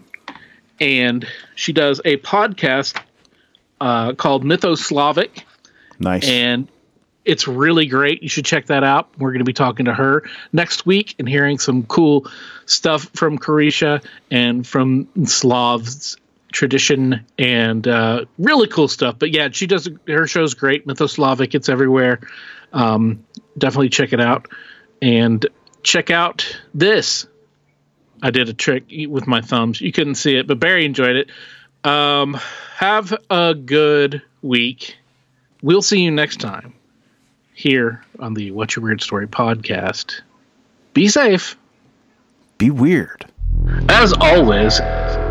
[0.80, 3.00] and she does a podcast
[3.80, 5.42] uh, called Mythoslavic
[5.98, 6.28] nice.
[6.28, 6.68] and
[7.26, 8.22] it's really great.
[8.22, 9.08] You should check that out.
[9.18, 10.22] We're going to be talking to her
[10.52, 12.30] next week and hearing some cool
[12.66, 14.00] stuff from Croatia
[14.30, 16.16] and from Slavs
[16.52, 19.16] tradition and uh, really cool stuff.
[19.18, 20.86] But yeah, she does her show's great.
[20.86, 22.20] Mythoslavic, it's everywhere.
[22.72, 23.24] Um,
[23.58, 24.46] definitely check it out
[25.02, 25.44] and
[25.82, 27.26] check out this.
[28.22, 29.80] I did a trick with my thumbs.
[29.80, 31.30] You couldn't see it, but Barry enjoyed it.
[31.88, 32.34] Um,
[32.76, 34.96] have a good week.
[35.62, 36.74] We'll see you next time
[37.52, 40.20] here on the What's Your Weird Story podcast.
[40.94, 41.56] Be safe.
[42.58, 43.26] Be weird.
[43.88, 44.80] As always,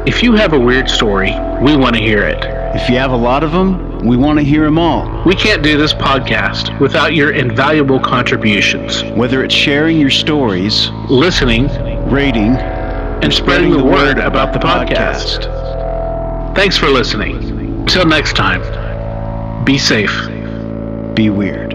[0.08, 1.32] if you have a weird story,
[1.62, 2.44] we want to hear it.
[2.76, 5.24] If you have a lot of them, we want to hear them all.
[5.26, 9.04] We can't do this podcast without your invaluable contributions.
[9.16, 11.68] Whether it's sharing your stories, Listening
[12.10, 12.54] rating,
[13.24, 15.46] and spreading the word about the podcast.
[16.56, 17.86] Thanks for listening.
[17.86, 18.62] Till next time,
[19.66, 20.14] be safe.
[21.16, 21.75] be weird.